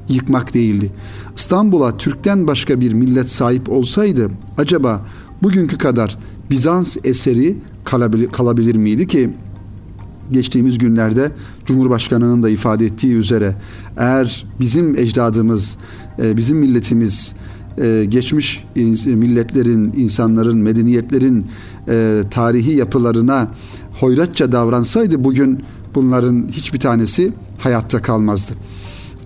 yıkmak 0.08 0.54
değildi. 0.54 0.90
İstanbul'a 1.36 1.96
Türk'ten 1.96 2.46
başka 2.46 2.80
bir 2.80 2.92
millet 2.92 3.30
sahip 3.30 3.70
olsaydı 3.70 4.30
acaba 4.58 5.06
bugünkü 5.42 5.78
kadar 5.78 6.18
Bizans 6.50 6.96
eseri 7.04 7.56
kalabilir, 7.84 8.28
kalabilir 8.28 8.74
miydi 8.74 9.06
ki 9.06 9.30
geçtiğimiz 10.32 10.78
günlerde 10.78 11.32
Cumhurbaşkanı'nın 11.64 12.42
da 12.42 12.50
ifade 12.50 12.86
ettiği 12.86 13.14
üzere 13.14 13.54
eğer 13.96 14.46
bizim 14.60 14.98
ecdadımız, 14.98 15.76
e, 16.22 16.36
bizim 16.36 16.58
milletimiz 16.58 17.34
e, 17.78 18.04
geçmiş 18.08 18.64
milletlerin, 19.06 19.92
insanların, 19.96 20.58
medeniyetlerin 20.58 21.46
e, 21.88 22.22
tarihi 22.30 22.72
yapılarına 22.72 23.48
hoyratça 24.00 24.52
davransaydı 24.52 25.24
bugün 25.24 25.64
bunların 25.94 26.48
hiçbir 26.48 26.80
tanesi 26.80 27.32
hayatta 27.58 28.02
kalmazdı. 28.02 28.52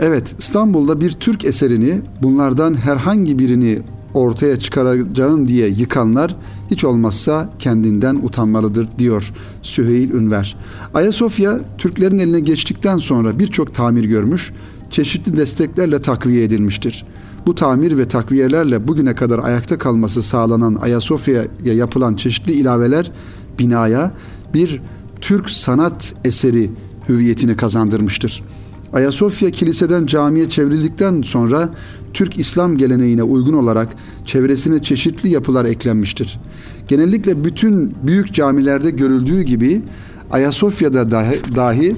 Evet 0.00 0.34
İstanbul'da 0.38 1.00
bir 1.00 1.10
Türk 1.10 1.44
eserini 1.44 2.00
bunlardan 2.22 2.74
herhangi 2.74 3.38
birini 3.38 3.78
ortaya 4.14 4.58
çıkaracağım 4.58 5.48
diye 5.48 5.68
yıkanlar 5.68 6.36
hiç 6.70 6.84
olmazsa 6.84 7.50
kendinden 7.58 8.14
utanmalıdır 8.14 8.88
diyor 8.98 9.32
Süheyl 9.62 10.10
Ünver. 10.10 10.56
Ayasofya 10.94 11.60
Türklerin 11.78 12.18
eline 12.18 12.40
geçtikten 12.40 12.96
sonra 12.98 13.38
birçok 13.38 13.74
tamir 13.74 14.04
görmüş, 14.04 14.52
çeşitli 14.90 15.36
desteklerle 15.36 16.00
takviye 16.00 16.44
edilmiştir. 16.44 17.06
Bu 17.46 17.54
tamir 17.54 17.98
ve 17.98 18.08
takviyelerle 18.08 18.88
bugüne 18.88 19.14
kadar 19.14 19.38
ayakta 19.38 19.78
kalması 19.78 20.22
sağlanan 20.22 20.74
Ayasofya'ya 20.74 21.74
yapılan 21.74 22.14
çeşitli 22.14 22.52
ilaveler 22.52 23.12
binaya 23.58 24.12
bir 24.54 24.82
Türk 25.20 25.50
sanat 25.50 26.14
eseri 26.24 26.70
hüviyetini 27.08 27.56
kazandırmıştır. 27.56 28.42
Ayasofya 28.92 29.50
kiliseden 29.50 30.06
camiye 30.06 30.48
çevrildikten 30.48 31.22
sonra 31.22 31.68
Türk 32.14 32.38
İslam 32.38 32.76
geleneğine 32.76 33.22
uygun 33.22 33.52
olarak 33.52 33.88
çevresine 34.24 34.82
çeşitli 34.82 35.28
yapılar 35.28 35.64
eklenmiştir. 35.64 36.40
Genellikle 36.88 37.44
bütün 37.44 37.94
büyük 38.06 38.34
camilerde 38.34 38.90
görüldüğü 38.90 39.42
gibi 39.42 39.82
Ayasofya'da 40.30 41.10
dahi, 41.10 41.40
dahi 41.56 41.96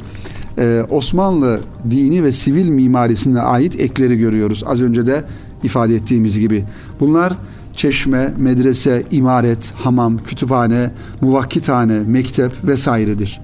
e, 0.59 0.85
Osmanlı 0.90 1.61
dini 1.90 2.25
ve 2.25 2.33
sivil 2.33 2.68
mimarisine 2.68 3.40
ait 3.40 3.81
ekleri 3.81 4.18
görüyoruz. 4.18 4.62
Az 4.66 4.83
önce 4.83 5.07
de 5.07 5.25
ifade 5.62 5.94
ettiğimiz 5.94 6.38
gibi. 6.38 6.64
Bunlar 7.01 7.33
çeşme, 7.77 8.35
medrese, 8.38 9.03
imaret, 9.11 9.73
hamam, 9.75 10.18
kütüphane, 10.18 10.90
muvakkithane, 11.21 11.99
mektep 11.99 12.53
vesairedir. 12.64 13.40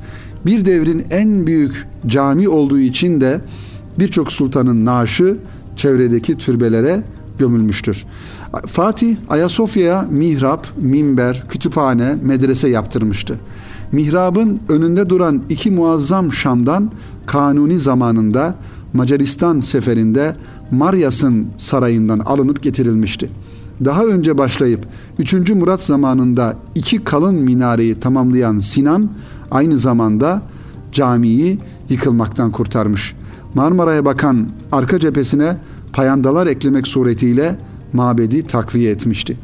Bir 0.46 0.64
devrin 0.64 1.04
en 1.10 1.46
büyük 1.46 1.86
cami 2.06 2.48
olduğu 2.48 2.78
için 2.78 3.20
de 3.20 3.40
birçok 3.98 4.32
sultanın 4.32 4.84
naaşı 4.84 5.36
çevredeki 5.76 6.34
türbelere 6.34 7.02
gömülmüştür. 7.38 8.04
Fatih 8.66 9.16
Ayasofya'ya 9.28 10.02
mihrap, 10.02 10.66
minber, 10.76 11.44
kütüphane, 11.48 12.14
medrese 12.22 12.68
yaptırmıştı. 12.68 13.38
Mihrabın 13.94 14.60
önünde 14.68 15.10
duran 15.10 15.42
iki 15.48 15.70
muazzam 15.70 16.32
Şam'dan 16.32 16.90
Kanuni 17.26 17.80
zamanında 17.80 18.54
Macaristan 18.92 19.60
seferinde 19.60 20.36
Maryas'ın 20.70 21.46
sarayından 21.58 22.18
alınıp 22.18 22.62
getirilmişti. 22.62 23.30
Daha 23.84 24.04
önce 24.04 24.38
başlayıp 24.38 24.86
3. 25.18 25.50
Murat 25.50 25.82
zamanında 25.82 26.56
iki 26.74 27.04
kalın 27.04 27.34
minareyi 27.34 28.00
tamamlayan 28.00 28.58
Sinan 28.58 29.10
aynı 29.50 29.78
zamanda 29.78 30.42
camiyi 30.92 31.58
yıkılmaktan 31.88 32.52
kurtarmış. 32.52 33.14
Marmara'ya 33.54 34.04
bakan 34.04 34.48
arka 34.72 35.00
cephesine 35.00 35.56
payandalar 35.92 36.46
eklemek 36.46 36.86
suretiyle 36.86 37.58
mabedi 37.92 38.46
takviye 38.46 38.90
etmişti. 38.90 39.36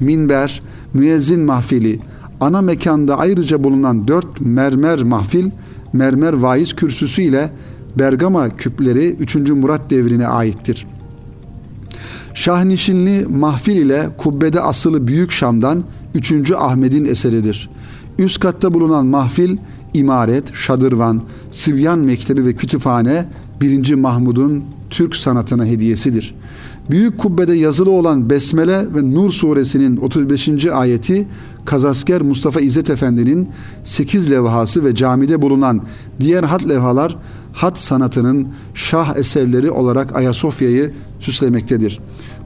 Minber, 0.00 0.62
müezzin 0.94 1.40
mahfili, 1.40 2.00
ana 2.40 2.60
mekanda 2.60 3.18
ayrıca 3.18 3.64
bulunan 3.64 4.08
dört 4.08 4.40
mermer 4.40 5.02
mahfil, 5.02 5.50
mermer 5.92 6.32
vaiz 6.32 6.76
kürsüsü 6.76 7.22
ile 7.22 7.50
Bergama 7.98 8.48
küpleri 8.48 9.08
3. 9.08 9.34
Murat 9.34 9.90
devrine 9.90 10.26
aittir. 10.26 10.86
Şahnişinli 12.34 13.26
mahfil 13.26 13.76
ile 13.76 14.08
kubbede 14.18 14.60
asılı 14.60 15.06
Büyük 15.06 15.32
Şam'dan 15.32 15.84
3. 16.14 16.52
Ahmet'in 16.52 17.04
eseridir. 17.04 17.70
Üst 18.18 18.40
katta 18.40 18.74
bulunan 18.74 19.06
mahfil, 19.06 19.56
imaret, 19.94 20.54
şadırvan, 20.54 21.22
Sivyan 21.52 21.98
Mektebi 21.98 22.46
ve 22.46 22.54
kütüphane 22.54 23.28
1. 23.60 23.94
Mahmud'un 23.94 24.64
Türk 24.90 25.16
sanatına 25.16 25.64
hediyesidir. 25.64 26.34
Büyük 26.90 27.18
kubbede 27.18 27.54
yazılı 27.54 27.90
olan 27.90 28.30
Besmele 28.30 28.94
ve 28.94 29.14
Nur 29.14 29.30
suresinin 29.30 29.96
35. 29.96 30.66
ayeti 30.66 31.28
Kazasker 31.64 32.22
Mustafa 32.22 32.60
İzzet 32.60 32.90
Efendi'nin 32.90 33.48
8 33.84 34.30
levhası 34.30 34.84
ve 34.84 34.94
camide 34.94 35.42
bulunan 35.42 35.82
diğer 36.20 36.44
hat 36.44 36.68
levhalar 36.68 37.16
hat 37.52 37.78
sanatının 37.78 38.48
şah 38.74 39.16
eserleri 39.16 39.70
olarak 39.70 40.16
Ayasofya'yı 40.16 40.92
süslemektedir. 41.20 42.00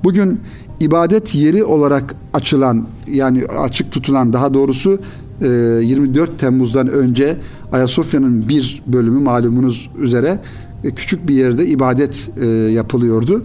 Bugün 0.05 0.40
ibadet 0.81 1.35
yeri 1.35 1.64
olarak 1.64 2.14
açılan 2.35 2.87
yani 3.07 3.44
açık 3.46 3.92
tutulan 3.92 4.33
daha 4.33 4.55
doğrusu 4.55 4.98
24 5.40 6.38
Temmuz'dan 6.38 6.88
önce 6.88 7.37
Ayasofya'nın 7.72 8.48
bir 8.48 8.83
bölümü 8.87 9.20
malumunuz 9.20 9.90
üzere 9.98 10.38
e, 10.85 10.90
küçük 10.90 11.29
bir 11.29 11.35
yerde 11.35 11.66
ibadet 11.66 12.31
e, 12.40 12.46
yapılıyordu. 12.46 13.42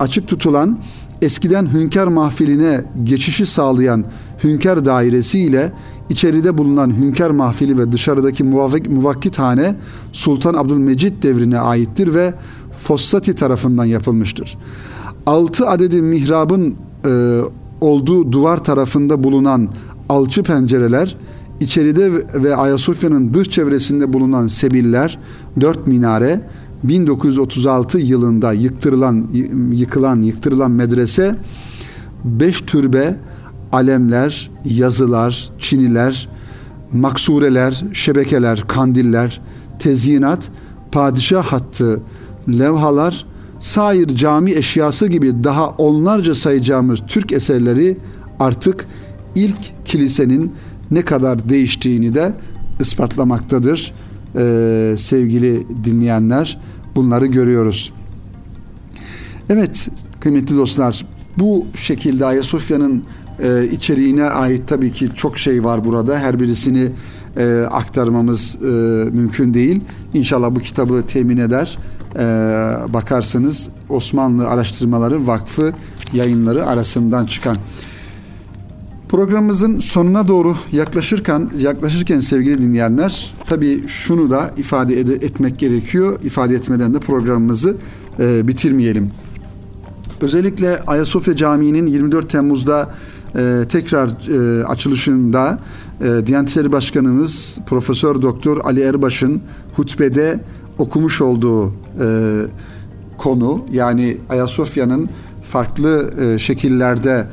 Açık 0.00 0.28
tutulan 0.28 0.78
eskiden 1.22 1.72
hünkâr 1.72 2.06
mahfiline 2.06 2.84
geçişi 3.04 3.46
sağlayan 3.46 4.04
hünkâr 4.44 4.84
dairesi 4.84 5.38
ile 5.40 5.72
içeride 6.10 6.58
bulunan 6.58 6.96
hünkâr 7.00 7.30
mahfili 7.30 7.78
ve 7.78 7.92
dışarıdaki 7.92 8.44
muvakkithane 8.88 9.74
Sultan 10.12 10.54
Abdülmecid 10.54 11.22
devrine 11.22 11.58
aittir 11.58 12.14
ve 12.14 12.34
Fossati 12.78 13.34
tarafından 13.34 13.84
yapılmıştır. 13.84 14.58
Altı 15.26 15.68
adedi 15.68 16.02
mihrabın 16.02 16.76
e, 17.06 17.40
olduğu 17.80 18.32
duvar 18.32 18.64
tarafında 18.64 19.24
bulunan 19.24 19.68
alçı 20.08 20.42
pencereler, 20.42 21.16
içeride 21.60 22.12
ve 22.34 22.56
Ayasofya'nın 22.56 23.34
dış 23.34 23.50
çevresinde 23.50 24.12
bulunan 24.12 24.46
sebiller, 24.46 25.18
dört 25.60 25.86
minare, 25.86 26.40
1936 26.84 27.98
yılında 27.98 28.52
yıktırılan, 28.52 29.28
yıkılan, 29.72 30.22
yıktırılan 30.22 30.70
medrese, 30.70 31.36
beş 32.24 32.60
türbe, 32.60 33.16
alemler, 33.72 34.50
yazılar, 34.64 35.50
çiniler, 35.58 36.28
maksureler, 36.92 37.84
şebekeler, 37.92 38.64
kandiller, 38.68 39.40
tezyinat, 39.78 40.50
padişah 40.92 41.44
hattı, 41.44 42.00
levhalar, 42.48 43.26
sair 43.58 44.06
cami 44.06 44.52
eşyası 44.52 45.06
gibi 45.06 45.44
daha 45.44 45.68
onlarca 45.68 46.34
sayacağımız 46.34 47.00
Türk 47.08 47.32
eserleri 47.32 47.96
artık 48.40 48.86
ilk 49.34 49.84
kilisenin 49.84 50.52
ne 50.90 51.04
kadar 51.04 51.48
değiştiğini 51.48 52.14
de 52.14 52.32
ispatlamaktadır. 52.80 53.94
Ee, 54.36 54.94
sevgili 54.98 55.66
dinleyenler 55.84 56.58
bunları 56.94 57.26
görüyoruz. 57.26 57.92
Evet 59.48 59.88
kıymetli 60.20 60.56
dostlar 60.56 61.06
bu 61.38 61.66
şekilde 61.74 62.26
Ayasofya'nın 62.26 63.04
e, 63.42 63.68
içeriğine 63.72 64.24
ait 64.24 64.68
tabii 64.68 64.92
ki 64.92 65.08
çok 65.14 65.38
şey 65.38 65.64
var 65.64 65.84
burada. 65.84 66.18
Her 66.18 66.40
birisini 66.40 66.88
e, 67.36 67.66
aktarmamız 67.70 68.56
e, 68.62 68.66
mümkün 69.10 69.54
değil. 69.54 69.80
İnşallah 70.14 70.54
bu 70.54 70.60
kitabı 70.60 71.02
temin 71.08 71.36
eder. 71.36 71.78
E, 72.14 72.22
bakarsanız 72.92 73.68
Osmanlı 73.88 74.48
Araştırmaları 74.48 75.26
Vakfı 75.26 75.72
yayınları 76.12 76.66
arasından 76.66 77.26
çıkan. 77.26 77.56
Programımızın 79.08 79.78
sonuna 79.78 80.28
doğru 80.28 80.56
yaklaşırken 80.72 81.50
yaklaşırken 81.58 82.20
sevgili 82.20 82.62
dinleyenler 82.62 83.34
tabii 83.46 83.88
şunu 83.88 84.30
da 84.30 84.50
ifade 84.56 85.00
ed- 85.00 85.24
etmek 85.24 85.58
gerekiyor. 85.58 86.18
İfade 86.24 86.54
etmeden 86.54 86.94
de 86.94 86.98
programımızı 86.98 87.76
e, 88.20 88.48
bitirmeyelim. 88.48 89.10
Özellikle 90.20 90.80
Ayasofya 90.86 91.36
Camii'nin 91.36 91.86
24 91.86 92.30
Temmuz'da 92.30 92.90
e, 93.36 93.64
tekrar 93.68 94.08
e, 94.08 94.64
açılışında 94.64 95.58
e, 96.00 96.26
Diyanet 96.26 96.48
İşleri 96.50 96.72
Başkanımız 96.72 97.58
Profesör 97.66 98.22
Doktor 98.22 98.64
Ali 98.64 98.80
Erbaş'ın 98.80 99.40
hutbede 99.76 100.40
okumuş 100.78 101.20
olduğu 101.20 101.66
e, 101.68 101.72
konu 103.18 103.64
yani 103.72 104.16
Ayasofya'nın 104.28 105.08
farklı 105.42 106.10
e, 106.20 106.38
şekillerde 106.38 107.26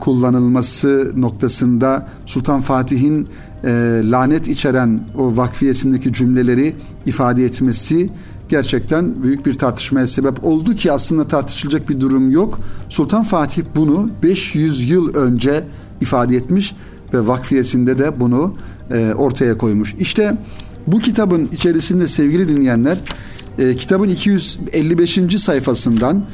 kullanılması 0.00 1.12
noktasında 1.16 2.08
Sultan 2.26 2.60
Fatih'in 2.60 3.28
e, 3.64 4.02
lanet 4.04 4.48
içeren 4.48 5.00
o 5.18 5.36
vakfiyesindeki 5.36 6.12
cümleleri 6.12 6.74
ifade 7.06 7.44
etmesi 7.44 8.10
gerçekten 8.48 9.22
büyük 9.22 9.46
bir 9.46 9.54
tartışmaya 9.54 10.06
sebep 10.06 10.44
oldu 10.44 10.74
ki 10.74 10.92
aslında 10.92 11.28
tartışılacak 11.28 11.88
bir 11.88 12.00
durum 12.00 12.30
yok. 12.30 12.60
Sultan 12.88 13.22
Fatih 13.22 13.62
bunu 13.76 14.10
500 14.22 14.90
yıl 14.90 15.14
önce 15.14 15.64
ifade 16.00 16.36
etmiş 16.36 16.74
ve 17.14 17.26
vakfiyesinde 17.26 17.98
de 17.98 18.20
bunu 18.20 18.54
e, 18.90 19.14
ortaya 19.14 19.58
koymuş. 19.58 19.94
İşte 19.98 20.36
bu 20.86 20.98
kitabın 20.98 21.48
içerisinde 21.52 22.06
sevgili 22.06 22.48
dinleyenler 22.48 23.00
e, 23.58 23.76
kitabın 23.76 24.08
255. 24.08 25.18
sayfasından 25.38 26.24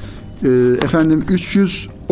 e, 0.42 0.48
efendim 0.82 1.24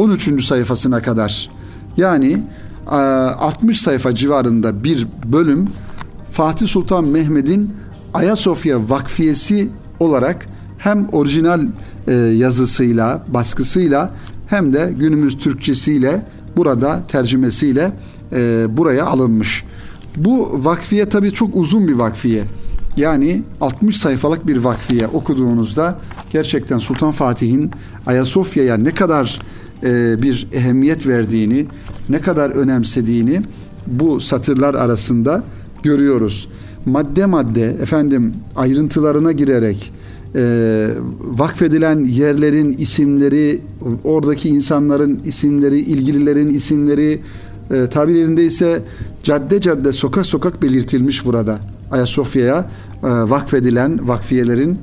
313. 0.09 0.45
sayfasına 0.45 1.03
kadar 1.03 1.51
yani 1.97 2.43
60 2.87 3.81
sayfa 3.81 4.15
civarında 4.15 4.85
bir 4.85 5.07
bölüm 5.25 5.69
Fatih 6.31 6.67
Sultan 6.67 7.05
Mehmet'in 7.05 7.75
Ayasofya 8.15 8.91
Vakfiyesi 8.91 9.69
olarak 10.01 10.47
hem 10.79 11.09
orijinal 11.13 11.67
e, 12.09 12.13
yazısıyla, 12.15 13.25
baskısıyla 13.29 14.15
hem 14.47 14.73
de 14.73 14.95
günümüz 14.99 15.39
Türkçesiyle 15.39 16.27
burada 16.57 17.03
tercümesiyle 17.09 17.93
e, 18.33 18.67
buraya 18.77 19.07
alınmış. 19.07 19.65
Bu 20.17 20.65
vakfiye 20.65 21.09
tabii 21.09 21.33
çok 21.33 21.57
uzun 21.57 21.89
bir 21.89 21.95
vakfiye. 21.95 22.45
Yani 22.97 23.43
60 23.61 23.97
sayfalık 23.97 24.47
bir 24.47 24.57
vakfiye 24.57 25.07
okuduğunuzda 25.07 25.99
gerçekten 26.33 26.79
Sultan 26.79 27.11
Fatih'in 27.11 27.71
Ayasofya'ya 28.07 28.77
ne 28.77 28.95
kadar 28.95 29.39
e, 29.83 30.23
bir 30.23 30.49
ehemmiyet 30.53 31.07
verdiğini, 31.07 31.67
ne 32.09 32.21
kadar 32.21 32.51
önemsediğini 32.51 33.43
bu 33.87 34.21
satırlar 34.21 34.75
arasında 34.75 35.43
görüyoruz. 35.83 36.49
Madde 36.87 37.27
madde 37.27 37.65
efendim 37.65 38.35
ayrıntılarına 38.57 39.33
girerek 39.33 39.93
e, 40.37 40.89
vakfedilen 41.21 42.05
yerlerin 42.05 42.73
isimleri, 42.73 43.61
oradaki 44.05 44.49
insanların 44.49 45.21
isimleri, 45.25 45.79
ilgililerin 45.79 46.51
isimleri, 46.51 47.21
e, 47.71 47.87
tabirlerinde 47.87 48.45
ise 48.45 48.83
cadde 49.23 49.61
cadde 49.61 49.93
sokak 49.93 50.27
sokak 50.27 50.63
belirtilmiş 50.63 51.25
burada. 51.25 51.59
Ayasofya'ya 51.91 52.71
e, 53.03 53.07
vakfedilen 53.07 54.09
vakfiyelerin 54.09 54.79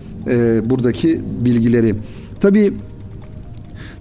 buradaki 0.70 1.22
bilgileri. 1.46 1.96
Tabi 2.40 2.74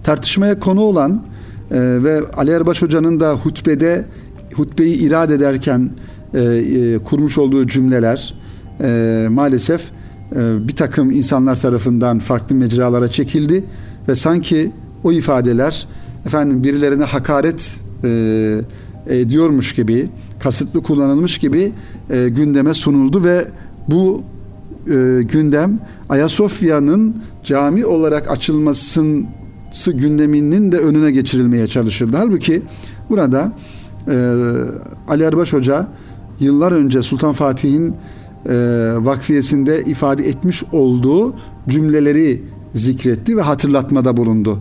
tartışmaya 0.07 0.59
konu 0.59 0.81
olan 0.81 1.23
e, 1.71 1.79
ve 1.79 2.21
Ali 2.37 2.51
Erbaş 2.51 2.81
Hoca'nın 2.81 3.19
da 3.19 3.33
hutbede 3.33 4.05
hutbeyi 4.53 4.95
irad 4.95 5.29
ederken 5.29 5.89
e, 6.33 6.39
e, 6.39 6.97
kurmuş 6.97 7.37
olduğu 7.37 7.67
cümleler 7.67 8.33
e, 8.81 9.27
maalesef 9.29 9.91
e, 10.35 10.67
bir 10.67 10.75
takım 10.75 11.11
insanlar 11.11 11.55
tarafından 11.55 12.19
farklı 12.19 12.55
mecralara 12.55 13.07
çekildi 13.07 13.63
ve 14.07 14.15
sanki 14.15 14.71
o 15.03 15.11
ifadeler 15.11 15.87
efendim 16.25 16.63
birilerine 16.63 17.03
hakaret 17.03 17.79
e, 18.03 18.61
ediyormuş 19.09 19.75
gibi 19.75 20.09
kasıtlı 20.39 20.83
kullanılmış 20.83 21.37
gibi 21.37 21.71
e, 22.09 22.29
gündeme 22.29 22.73
sunuldu 22.73 23.23
ve 23.23 23.47
bu 23.87 24.23
e, 24.87 25.21
gündem 25.23 25.79
Ayasofya'nın 26.09 27.15
cami 27.43 27.85
olarak 27.85 28.31
açılmasının 28.31 29.27
gündeminin 29.85 30.71
de 30.71 30.77
önüne 30.77 31.11
geçirilmeye 31.11 31.67
çalışıldı. 31.67 32.17
Halbuki 32.17 32.61
burada 33.09 33.51
e, 34.07 34.33
Ali 35.07 35.23
Erbaş 35.23 35.53
Hoca 35.53 35.87
yıllar 36.39 36.71
önce 36.71 37.03
Sultan 37.03 37.33
Fatih'in 37.33 37.95
e, 38.49 38.55
vakfiyesinde 38.97 39.81
ifade 39.81 40.27
etmiş 40.27 40.63
olduğu 40.71 41.35
cümleleri 41.69 42.43
zikretti 42.73 43.37
ve 43.37 43.41
hatırlatmada 43.41 44.17
bulundu. 44.17 44.59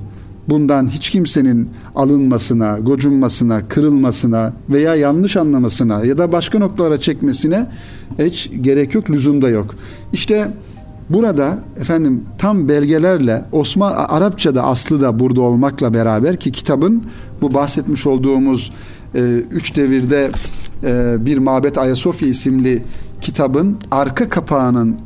Bundan 0.48 0.88
hiç 0.88 1.11
kimsenin 1.11 1.70
alınmasına, 1.94 2.79
gocunmasına, 2.79 3.68
kırılmasına 3.68 4.52
veya 4.70 4.94
yanlış 4.94 5.37
anlamasına 5.37 6.05
ya 6.05 6.18
da 6.18 6.33
başka 6.33 6.59
noktalara 6.59 7.00
çekmesine 7.00 7.66
hiç 8.18 8.50
gerek 8.61 8.94
yok, 8.94 9.11
lüzum 9.11 9.42
da 9.42 9.48
yok. 9.48 9.74
İşte 10.12 10.48
burada 11.11 11.59
efendim 11.81 12.25
tam 12.38 12.69
belgelerle 12.69 13.45
Osman 13.53 13.92
Arapçada 13.92 14.62
aslı 14.62 15.01
da 15.01 15.19
burada 15.19 15.40
olmakla 15.40 15.95
beraber 15.95 16.37
ki 16.37 16.53
kitabın 16.53 17.03
bu 17.40 17.55
bahsetmiş 17.55 18.07
olduğumuz 18.07 18.73
e, 19.14 19.21
üç 19.51 19.77
devirde 19.77 20.31
e, 20.85 21.16
bir 21.27 21.38
Mabet 21.38 21.79
Ayasofya 21.79 22.29
isimli 22.29 22.83
kitabın 23.21 23.77
arka 23.90 24.29
kapağının 24.29 24.97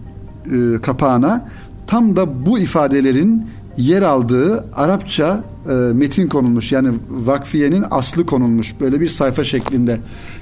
e, 0.47 0.81
kapağına 0.83 1.49
tam 1.87 2.17
da 2.17 2.47
bu 2.47 2.59
ifadelerin 2.59 3.47
yer 3.77 4.03
aldığı 4.03 4.65
Arapça 4.77 5.45
e, 5.69 5.73
metin 5.73 6.29
konulmuş. 6.29 6.73
Yani 6.73 6.89
vakfiyenin 7.11 7.85
aslı 7.91 8.27
konulmuş. 8.27 8.81
Böyle 8.81 9.01
bir 9.01 9.09
sayfa 9.09 9.45
şeklinde. 9.45 9.99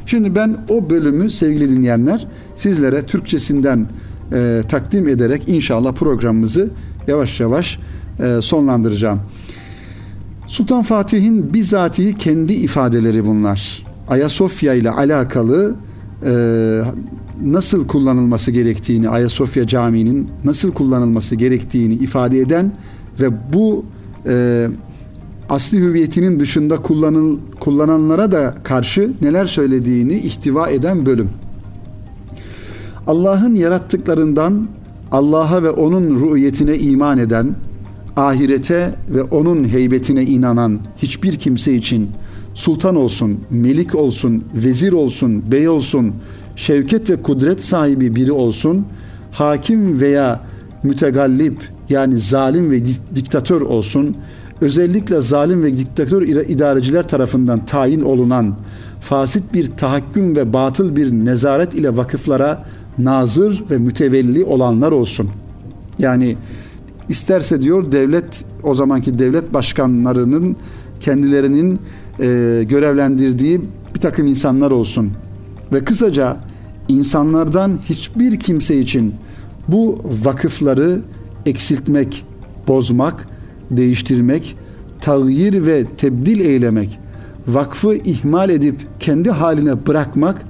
Şimdi 0.07 0.35
ben 0.35 0.57
o 0.69 0.91
bölümü 0.91 1.31
sevgili 1.31 1.71
dinleyenler 1.71 2.27
sizlere 2.57 3.07
Türkçesinden 3.07 3.87
e, 4.33 4.63
takdim 4.69 5.09
ederek 5.09 5.49
inşallah 5.49 5.93
programımızı 5.93 6.71
yavaş 7.07 7.41
yavaş 7.41 7.79
e, 8.21 8.39
sonlandıracağım. 8.43 9.21
Sultan 10.47 10.83
Fatih'in 10.83 11.55
bizatihi 11.55 12.17
kendi 12.17 12.53
ifadeleri 12.53 13.27
bunlar. 13.27 13.87
Ayasofya 14.09 14.75
ile 14.75 14.91
alakalı 14.91 15.77
e, 16.27 16.33
nasıl 17.45 17.87
kullanılması 17.87 18.51
gerektiğini, 18.51 19.09
Ayasofya 19.09 19.67
Camii'nin 19.67 20.29
nasıl 20.45 20.73
kullanılması 20.73 21.37
gerektiğini 21.37 21.95
ifade 21.95 22.39
eden 22.39 22.73
ve 23.21 23.53
bu 23.53 23.85
e, 24.27 24.67
asli 25.49 25.81
hüviyetinin 25.81 26.41
dışında 26.41 26.77
kullanıl, 26.77 27.39
kullananlara 27.61 28.33
da 28.33 28.55
karşı 28.65 29.13
neler 29.23 29.47
söylediğini 29.47 30.15
ihtiva 30.15 30.71
eden 30.71 31.07
bölüm. 31.07 31.31
Allah'ın 33.09 33.55
yarattıklarından 33.55 34.69
Allah'a 35.13 35.63
ve 35.63 35.71
onun 35.71 36.21
ruhiyetine 36.21 36.79
iman 36.79 37.19
eden, 37.19 37.55
ahirete 38.17 38.95
ve 39.09 39.23
onun 39.23 39.69
heybetine 39.69 40.23
inanan 40.23 40.79
hiçbir 40.97 41.37
kimse 41.37 41.75
için 41.75 42.11
sultan 42.55 42.97
olsun, 42.97 43.41
melik 43.51 43.95
olsun, 43.95 44.45
vezir 44.55 44.93
olsun, 44.93 45.53
bey 45.53 45.69
olsun, 45.69 46.15
şevket 46.57 47.11
ve 47.11 47.23
kudret 47.23 47.65
sahibi 47.65 48.17
biri 48.17 48.33
olsun, 48.33 48.87
hakim 49.33 50.01
veya 50.01 50.41
mütegallip 50.83 51.59
yani 51.89 52.19
zalim 52.19 52.71
ve 52.71 52.83
diktatör 53.15 53.61
olsun, 53.61 54.17
özellikle 54.61 55.21
zalim 55.21 55.63
ve 55.63 55.79
diktatör 55.79 56.23
idareciler 56.23 57.09
tarafından 57.09 57.67
tayin 57.67 58.01
olunan 58.01 58.57
fasit 59.01 59.55
bir 59.55 59.67
tahakküm 59.67 60.37
ve 60.37 60.53
batıl 60.53 60.97
bir 60.97 61.13
nezaret 61.13 61.75
ile 61.75 61.97
vakıflara 61.97 62.65
nazır 62.99 63.65
ve 63.71 63.79
mütevelli 63.79 64.45
olanlar 64.45 64.93
olsun. 64.93 65.31
Yani 65.99 66.37
isterse 67.09 67.63
diyor 67.63 67.93
devlet 67.93 68.45
o 68.63 68.75
zamanki 68.75 69.19
devlet 69.19 69.55
başkanlarının 69.55 70.57
kendilerinin 71.01 71.81
e, 72.21 72.65
görevlendirdiği 72.69 73.61
bir 73.95 74.01
takım 74.01 74.27
insanlar 74.27 74.71
olsun. 74.71 75.13
Ve 75.73 75.85
kısaca 75.85 76.37
insanlardan 76.89 77.79
hiçbir 77.85 78.39
kimse 78.39 78.79
için 78.79 79.15
bu 79.69 79.99
vakıfları 80.25 81.01
eksiltmek, 81.47 82.27
bozmak, 82.69 83.29
değiştirmek, 83.71 84.57
tağyir 85.01 85.67
ve 85.67 85.85
tebdil 85.85 86.41
eylemek, 86.41 86.99
vakfı 87.49 87.95
ihmal 87.95 88.51
edip 88.51 88.87
kendi 89.01 89.31
haline 89.31 89.87
bırakmak 89.87 90.45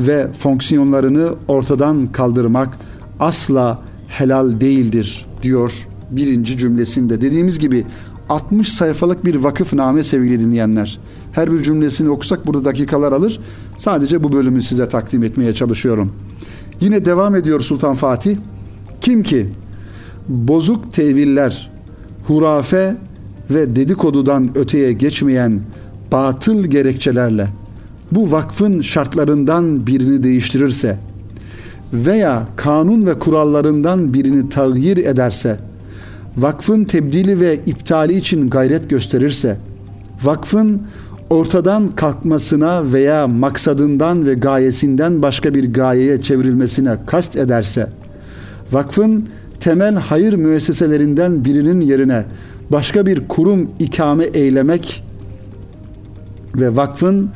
ve 0.00 0.32
fonksiyonlarını 0.32 1.34
ortadan 1.48 2.12
kaldırmak 2.12 2.78
asla 3.20 3.82
helal 4.08 4.60
değildir 4.60 5.26
diyor 5.42 5.86
birinci 6.10 6.58
cümlesinde. 6.58 7.20
Dediğimiz 7.20 7.58
gibi 7.58 7.84
60 8.28 8.72
sayfalık 8.72 9.24
bir 9.24 9.34
vakıfname 9.34 10.02
sevgili 10.02 10.40
dinleyenler. 10.40 10.98
Her 11.32 11.52
bir 11.52 11.62
cümlesini 11.62 12.10
okusak 12.10 12.46
burada 12.46 12.64
dakikalar 12.64 13.12
alır. 13.12 13.40
Sadece 13.76 14.24
bu 14.24 14.32
bölümü 14.32 14.62
size 14.62 14.88
takdim 14.88 15.22
etmeye 15.22 15.52
çalışıyorum. 15.52 16.12
Yine 16.80 17.04
devam 17.04 17.36
ediyor 17.36 17.60
Sultan 17.60 17.94
Fatih. 17.94 18.36
Kim 19.00 19.22
ki 19.22 19.48
bozuk 20.28 20.92
teviller, 20.92 21.70
hurafe 22.26 22.96
ve 23.50 23.76
dedikodudan 23.76 24.50
öteye 24.54 24.92
geçmeyen 24.92 25.60
batıl 26.12 26.64
gerekçelerle 26.64 27.48
bu 28.12 28.32
vakfın 28.32 28.80
şartlarından 28.80 29.86
birini 29.86 30.22
değiştirirse 30.22 30.96
veya 31.92 32.48
kanun 32.56 33.06
ve 33.06 33.18
kurallarından 33.18 34.14
birini 34.14 34.48
tağyir 34.48 34.96
ederse, 34.96 35.56
vakfın 36.36 36.84
tebdili 36.84 37.40
ve 37.40 37.54
iptali 37.66 38.14
için 38.14 38.50
gayret 38.50 38.90
gösterirse, 38.90 39.56
vakfın 40.24 40.82
ortadan 41.30 41.94
kalkmasına 41.94 42.92
veya 42.92 43.26
maksadından 43.26 44.26
ve 44.26 44.34
gayesinden 44.34 45.22
başka 45.22 45.54
bir 45.54 45.72
gayeye 45.72 46.22
çevrilmesine 46.22 46.96
kast 47.06 47.36
ederse, 47.36 47.86
vakfın 48.72 49.28
temel 49.60 49.94
hayır 49.94 50.32
müesseselerinden 50.32 51.44
birinin 51.44 51.80
yerine 51.80 52.24
başka 52.72 53.06
bir 53.06 53.28
kurum 53.28 53.70
ikame 53.78 54.24
eylemek 54.24 55.04
ve 56.56 56.76
vakfın 56.76 57.30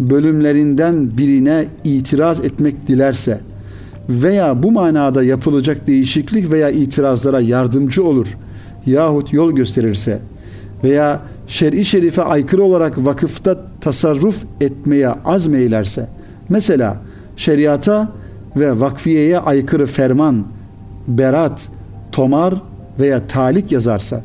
bölümlerinden 0.00 1.18
birine 1.18 1.66
itiraz 1.84 2.40
etmek 2.40 2.86
dilerse 2.86 3.40
veya 4.08 4.62
bu 4.62 4.72
manada 4.72 5.22
yapılacak 5.22 5.86
değişiklik 5.86 6.50
veya 6.50 6.70
itirazlara 6.70 7.40
yardımcı 7.40 8.04
olur 8.04 8.26
yahut 8.86 9.32
yol 9.32 9.52
gösterirse 9.52 10.18
veya 10.84 11.20
şer'i 11.46 11.84
şerife 11.84 12.22
aykırı 12.22 12.62
olarak 12.62 13.04
vakıfta 13.04 13.56
tasarruf 13.80 14.44
etmeye 14.60 15.08
azmeylerse 15.08 16.08
mesela 16.48 16.96
şeriata 17.36 18.12
ve 18.56 18.80
vakfiyeye 18.80 19.38
aykırı 19.38 19.86
ferman, 19.86 20.46
berat, 21.08 21.68
tomar 22.12 22.54
veya 23.00 23.26
talik 23.26 23.72
yazarsa 23.72 24.22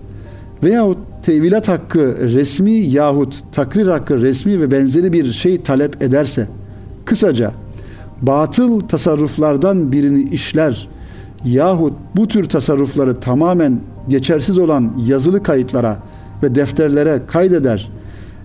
veyahut 0.64 0.98
tevilat 1.26 1.68
hakkı 1.68 2.18
resmi 2.20 2.72
yahut 2.72 3.44
takrir 3.52 3.88
hakkı 3.88 4.22
resmi 4.22 4.62
ve 4.62 4.72
benzeri 4.72 5.14
bir 5.14 5.34
şey 5.34 5.62
talep 5.62 6.04
ederse 6.04 6.48
kısaca 7.06 7.52
batıl 8.22 8.80
tasarruflardan 8.80 9.92
birini 9.92 10.30
işler 10.30 10.90
yahut 11.46 11.94
bu 12.16 12.28
tür 12.28 12.44
tasarrufları 12.44 13.20
tamamen 13.20 13.80
geçersiz 14.10 14.60
olan 14.60 14.94
yazılı 15.08 15.44
kayıtlara 15.44 16.00
ve 16.44 16.56
defterlere 16.56 17.22
kaydeder 17.28 17.92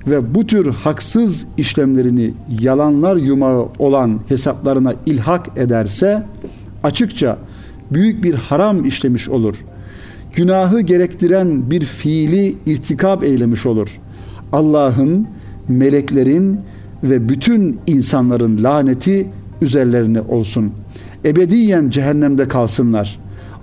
ve 0.07 0.35
bu 0.35 0.47
tür 0.47 0.75
haksız 0.75 1.47
işlemlerini 1.57 2.33
yalanlar 2.61 3.17
yumağı 3.17 3.69
olan 3.79 4.21
hesaplarına 4.29 4.95
ilhak 5.07 5.59
ederse 5.59 6.23
açıkça 6.83 7.39
büyük 7.91 8.25
bir 8.25 8.35
haram 8.35 8.85
işlemiş 8.85 9.29
olur. 9.29 9.57
Günahı 10.33 10.81
gerektiren 10.81 11.71
bir 11.71 11.81
fiili 11.81 12.57
irtikab 12.67 13.23
eylemiş 13.23 13.67
olur. 13.67 13.89
Allah'ın, 14.53 15.27
meleklerin 15.69 16.61
ve 17.03 17.29
bütün 17.29 17.81
insanların 17.87 18.63
laneti 18.65 19.27
üzerlerine 19.63 20.21
olsun. 20.21 20.73
Ebediyen 21.25 21.91
cehennemde 21.91 22.49
kalsınlar. 22.49 23.21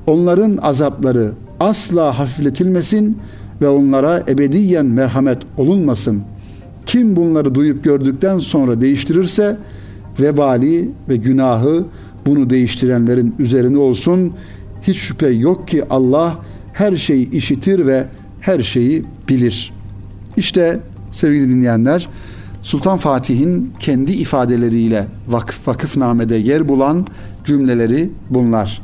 Onların 0.07 0.57
azapları 0.57 1.31
asla 1.59 2.19
hafifletilmesin 2.19 3.17
ve 3.61 3.67
onlara 3.67 4.23
ebediyen 4.27 4.85
merhamet 4.85 5.37
olunmasın. 5.57 6.21
Kim 6.85 7.15
bunları 7.15 7.55
duyup 7.55 7.83
gördükten 7.83 8.39
sonra 8.39 8.81
değiştirirse 8.81 9.57
vebali 10.21 10.91
ve 11.09 11.17
günahı 11.17 11.85
bunu 12.25 12.49
değiştirenlerin 12.49 13.35
üzerine 13.39 13.77
olsun. 13.77 14.33
Hiç 14.81 14.97
şüphe 14.97 15.27
yok 15.27 15.67
ki 15.67 15.83
Allah 15.89 16.41
her 16.77 16.95
şeyi 16.95 17.31
işitir 17.31 17.87
ve 17.87 18.05
her 18.39 18.63
şeyi 18.63 19.05
bilir. 19.29 19.73
İşte 20.37 20.79
sevgili 21.11 21.49
dinleyenler 21.49 22.09
Sultan 22.63 22.97
Fatih'in 22.97 23.73
kendi 23.79 24.11
ifadeleriyle 24.11 25.07
vakıf 25.27 25.67
vakıfnamede 25.67 26.35
yer 26.35 26.69
bulan 26.69 27.07
cümleleri 27.45 28.09
bunlar. 28.29 28.81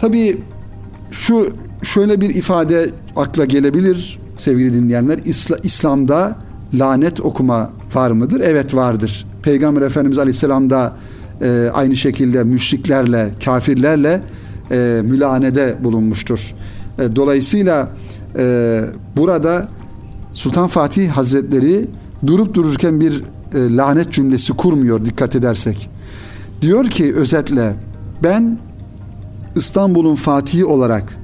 Tabii 0.00 0.38
şu 1.10 1.52
şöyle 1.82 2.20
bir 2.20 2.34
ifade 2.34 2.90
akla 3.16 3.44
gelebilir 3.44 4.18
sevgili 4.36 4.74
dinleyenler. 4.74 5.18
İsla, 5.24 5.58
İslam'da 5.62 6.36
lanet 6.74 7.20
okuma 7.20 7.70
var 7.94 8.10
mıdır? 8.10 8.40
Evet 8.44 8.74
vardır. 8.74 9.26
Peygamber 9.42 9.82
Efendimiz 9.82 10.18
Aleyhisselam 10.18 10.70
da 10.70 10.96
e, 11.42 11.70
aynı 11.72 11.96
şekilde 11.96 12.44
müşriklerle, 12.44 13.30
kafirlerle 13.44 14.22
e, 14.70 15.00
mülanede 15.04 15.76
bulunmuştur. 15.84 16.54
E, 17.00 17.16
dolayısıyla 17.16 17.88
e, 18.38 18.84
burada 19.16 19.68
Sultan 20.32 20.66
Fatih 20.66 21.10
Hazretleri 21.10 21.86
durup 22.26 22.54
dururken 22.54 23.00
bir 23.00 23.24
e, 23.54 23.76
lanet 23.76 24.12
cümlesi 24.12 24.52
kurmuyor 24.52 25.04
dikkat 25.06 25.36
edersek. 25.36 25.90
Diyor 26.62 26.84
ki 26.84 27.14
özetle 27.14 27.74
ben 28.22 28.58
İstanbul'un 29.56 30.14
fatihi 30.14 30.64
olarak 30.64 31.18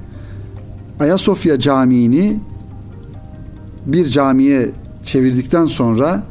Ayasofya 0.99 1.59
Camii'ni 1.59 2.39
bir 3.85 4.05
camiye 4.05 4.71
çevirdikten 5.03 5.65
sonra 5.65 6.23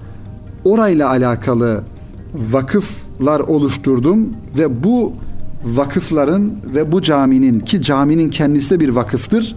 orayla 0.64 1.08
alakalı 1.08 1.82
vakıflar 2.34 3.40
oluşturdum 3.40 4.28
ve 4.58 4.84
bu 4.84 5.12
vakıfların 5.66 6.52
ve 6.74 6.92
bu 6.92 7.02
caminin 7.02 7.60
ki 7.60 7.82
caminin 7.82 8.30
kendisi 8.30 8.74
de 8.74 8.80
bir 8.80 8.88
vakıftır. 8.88 9.56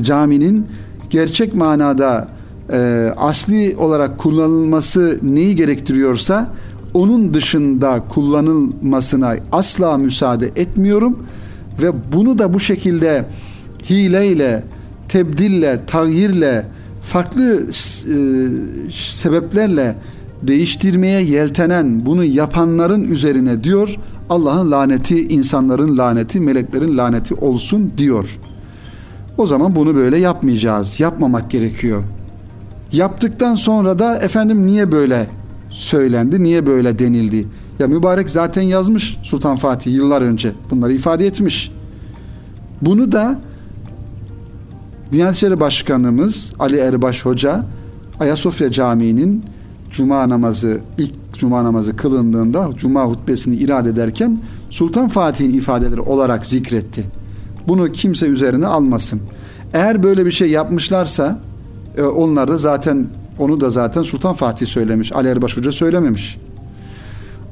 Caminin 0.00 0.66
gerçek 1.10 1.54
manada 1.54 2.28
e, 2.72 3.10
asli 3.16 3.76
olarak 3.78 4.18
kullanılması 4.18 5.18
neyi 5.22 5.56
gerektiriyorsa 5.56 6.52
onun 6.94 7.34
dışında 7.34 8.02
kullanılmasına 8.08 9.34
asla 9.52 9.98
müsaade 9.98 10.46
etmiyorum 10.46 11.18
ve 11.82 12.12
bunu 12.12 12.38
da 12.38 12.54
bu 12.54 12.60
şekilde 12.60 13.26
hileyle, 13.90 14.64
tebdille, 15.08 15.80
tagyirle, 15.86 16.66
farklı 17.02 17.60
e, 17.62 17.68
sebeplerle 18.92 19.96
değiştirmeye 20.42 21.22
yeltenen, 21.22 22.06
bunu 22.06 22.24
yapanların 22.24 23.02
üzerine 23.02 23.64
diyor 23.64 23.96
Allah'ın 24.30 24.70
laneti, 24.70 25.28
insanların 25.28 25.98
laneti, 25.98 26.40
meleklerin 26.40 26.96
laneti 26.96 27.34
olsun 27.34 27.92
diyor. 27.98 28.38
O 29.38 29.46
zaman 29.46 29.76
bunu 29.76 29.94
böyle 29.94 30.18
yapmayacağız. 30.18 31.00
Yapmamak 31.00 31.50
gerekiyor. 31.50 32.02
Yaptıktan 32.92 33.54
sonra 33.54 33.98
da 33.98 34.18
efendim 34.18 34.66
niye 34.66 34.92
böyle 34.92 35.26
söylendi, 35.70 36.42
niye 36.42 36.66
böyle 36.66 36.98
denildi? 36.98 37.46
Ya 37.78 37.88
mübarek 37.88 38.30
zaten 38.30 38.62
yazmış 38.62 39.18
Sultan 39.22 39.56
Fatih 39.56 39.94
yıllar 39.94 40.22
önce. 40.22 40.52
Bunları 40.70 40.92
ifade 40.92 41.26
etmiş. 41.26 41.72
Bunu 42.82 43.12
da 43.12 43.40
Diyanet 45.12 45.36
İşleri 45.36 45.60
Başkanımız 45.60 46.52
Ali 46.58 46.76
Erbaş 46.76 47.24
Hoca 47.24 47.64
Ayasofya 48.20 48.70
Camii'nin 48.70 49.44
cuma 49.90 50.28
namazı 50.28 50.80
ilk 50.98 51.12
cuma 51.38 51.64
namazı 51.64 51.96
kılındığında 51.96 52.70
cuma 52.76 53.04
hutbesini 53.04 53.56
irade 53.56 53.90
ederken 53.90 54.40
Sultan 54.70 55.08
Fatih'in 55.08 55.52
ifadeleri 55.52 56.00
olarak 56.00 56.46
zikretti. 56.46 57.04
Bunu 57.68 57.92
kimse 57.92 58.26
üzerine 58.26 58.66
almasın. 58.66 59.20
Eğer 59.72 60.02
böyle 60.02 60.26
bir 60.26 60.30
şey 60.30 60.50
yapmışlarsa 60.50 61.40
e, 61.96 62.02
onlar 62.02 62.48
da 62.48 62.58
zaten 62.58 63.06
onu 63.38 63.60
da 63.60 63.70
zaten 63.70 64.02
Sultan 64.02 64.34
Fatih 64.34 64.66
söylemiş. 64.66 65.12
Ali 65.12 65.28
Erbaş 65.28 65.56
Hoca 65.56 65.72
söylememiş. 65.72 66.38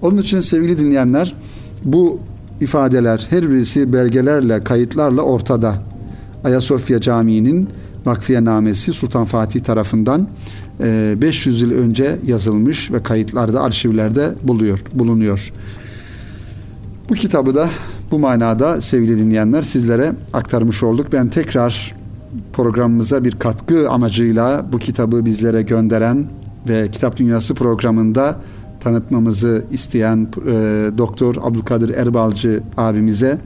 Onun 0.02 0.18
için 0.18 0.40
sevgili 0.40 0.78
dinleyenler 0.78 1.34
bu 1.84 2.20
ifadeler 2.60 3.26
her 3.30 3.50
birisi 3.50 3.92
belgelerle, 3.92 4.64
kayıtlarla 4.64 5.22
ortada. 5.22 5.74
Ayasofya 6.44 7.00
Camii'nin 7.00 7.68
vakfiye 8.06 8.44
namesi 8.44 8.92
Sultan 8.92 9.24
Fatih 9.24 9.60
tarafından 9.60 10.28
500 10.80 11.62
e, 11.62 11.66
yıl 11.66 11.72
önce 11.72 12.18
yazılmış 12.26 12.92
ve 12.92 13.02
kayıtlarda, 13.02 13.62
arşivlerde 13.62 14.34
buluyor, 14.42 14.82
bulunuyor. 14.92 15.52
Bu 17.08 17.14
kitabı 17.14 17.54
da 17.54 17.70
bu 18.10 18.18
manada 18.18 18.80
sevgili 18.80 19.18
dinleyenler 19.18 19.62
sizlere 19.62 20.12
aktarmış 20.32 20.82
olduk. 20.82 21.06
Ben 21.12 21.28
tekrar 21.28 21.94
programımıza 22.52 23.24
bir 23.24 23.32
katkı 23.32 23.90
amacıyla 23.90 24.66
bu 24.72 24.78
kitabı 24.78 25.24
bizlere 25.24 25.62
gönderen 25.62 26.26
ve 26.68 26.90
Kitap 26.90 27.16
Dünyası 27.16 27.54
programında 27.54 28.36
tanıtmamızı 28.80 29.64
isteyen 29.70 30.28
e, 30.46 30.52
Doktor 30.98 31.34
Abdülkadir 31.42 31.88
Erbalcı 31.88 32.62
abimize 32.76 33.38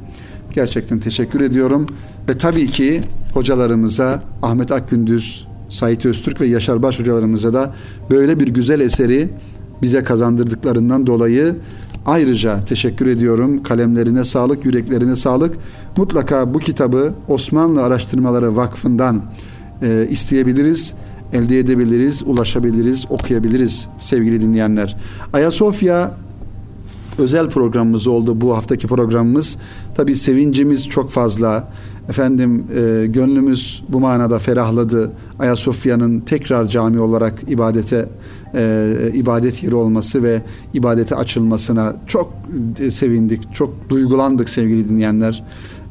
gerçekten 0.53 1.01
teşekkür 1.01 1.41
ediyorum. 1.41 1.87
Ve 2.29 2.39
tabii 2.39 2.67
ki 2.67 3.01
hocalarımıza 3.35 4.23
Ahmet 4.43 4.73
Akgündüz, 4.73 5.48
Sait 5.69 6.07
Öztürk 6.07 6.41
ve 6.41 6.47
Yaşar 6.47 6.83
Baş 6.83 7.01
hocalarımıza 7.01 7.55
da 7.55 7.75
böyle 8.11 8.41
bir 8.41 8.49
güzel 8.49 8.81
eseri 8.81 9.29
bize 9.83 10.05
kazandırdıklarından 10.05 11.07
dolayı 11.07 11.57
ayrıca 12.07 12.65
teşekkür 12.65 13.07
ediyorum. 13.07 13.63
Kalemlerine 13.63 14.25
sağlık, 14.25 14.65
yüreklerine 14.65 15.17
sağlık. 15.17 15.57
Mutlaka 15.97 16.55
bu 16.55 16.59
kitabı 16.59 17.15
Osmanlı 17.29 17.83
Araştırmaları 17.83 18.57
Vakfı'ndan 18.57 19.23
e, 19.83 20.07
isteyebiliriz, 20.11 20.95
elde 21.33 21.59
edebiliriz, 21.59 22.23
ulaşabiliriz, 22.23 23.07
okuyabiliriz 23.11 23.89
sevgili 24.01 24.41
dinleyenler. 24.41 24.97
Ayasofya 25.33 26.15
özel 27.19 27.51
programımız 27.51 28.07
oldu 28.07 28.41
bu 28.41 28.57
haftaki 28.57 28.87
programımız. 28.87 29.57
Tabi 29.95 30.17
sevincimiz 30.17 30.89
çok 30.89 31.11
fazla 31.11 31.73
Efendim 32.09 32.65
e, 32.77 33.07
gönlümüz 33.07 33.85
bu 33.89 34.01
manada 34.01 34.39
ferahladı. 34.39 35.13
Ayasofya'nın 35.39 36.21
tekrar 36.21 36.65
cami 36.65 37.01
olarak 37.01 37.43
ibadete 37.49 38.09
e, 38.55 39.11
ibadet 39.15 39.63
yeri 39.63 39.75
olması 39.75 40.23
ve 40.23 40.43
ibadete 40.75 41.15
açılmasına 41.15 41.97
çok 42.07 42.33
e, 42.81 42.91
sevindik, 42.91 43.55
çok 43.55 43.91
duygulandık 43.91 44.49
sevgili 44.49 44.89
dinleyenler. 44.89 45.45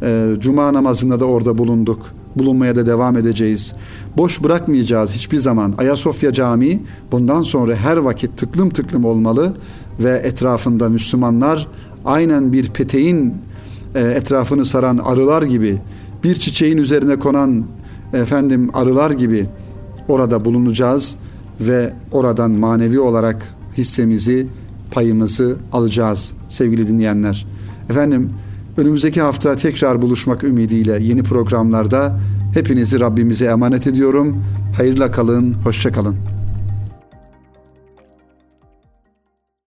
E, 0.04 0.34
Cuma 0.40 0.74
namazında 0.74 1.20
da 1.20 1.26
orada 1.26 1.58
bulunduk. 1.58 2.06
Bulunmaya 2.36 2.76
da 2.76 2.86
devam 2.86 3.18
edeceğiz. 3.18 3.74
Boş 4.18 4.44
bırakmayacağız 4.44 5.12
hiçbir 5.12 5.38
zaman. 5.38 5.74
Ayasofya 5.78 6.34
Camii 6.34 6.84
bundan 7.12 7.42
sonra 7.42 7.76
her 7.76 7.98
vakit 7.98 8.38
tıklım 8.38 8.70
tıklım 8.70 9.06
olmalı 9.06 9.54
ve 10.00 10.12
etrafında 10.18 10.90
Müslümanlar 10.90 11.68
aynen 12.06 12.54
bir 12.54 12.70
peteğin 12.70 13.34
e, 13.96 14.02
etrafını 14.02 14.66
saran 14.66 14.98
arılar 14.98 15.44
gibi 15.44 15.78
bir 16.24 16.36
çiçeğin 16.36 16.78
üzerine 16.78 17.20
konan 17.20 17.66
efendim 18.14 18.70
arılar 18.74 19.12
gibi 19.12 19.46
orada 20.08 20.46
bulunacağız 20.46 21.18
ve 21.62 21.94
oradan 22.12 22.52
manevi 22.52 23.00
olarak 23.00 23.54
hissemizi, 23.78 24.48
payımızı 24.92 25.58
alacağız 25.72 26.34
sevgili 26.50 26.88
dinleyenler. 26.88 27.46
Efendim 27.90 28.30
önümüzdeki 28.78 29.22
hafta 29.22 29.56
tekrar 29.56 30.02
buluşmak 30.02 30.44
ümidiyle 30.44 31.00
yeni 31.04 31.24
programlarda 31.24 32.20
hepinizi 32.54 33.00
Rabbimize 33.00 33.46
emanet 33.46 33.88
ediyorum. 33.88 34.44
Hayırla 34.78 35.12
kalın, 35.12 35.54
hoşça 35.54 35.92
kalın. 35.92 36.16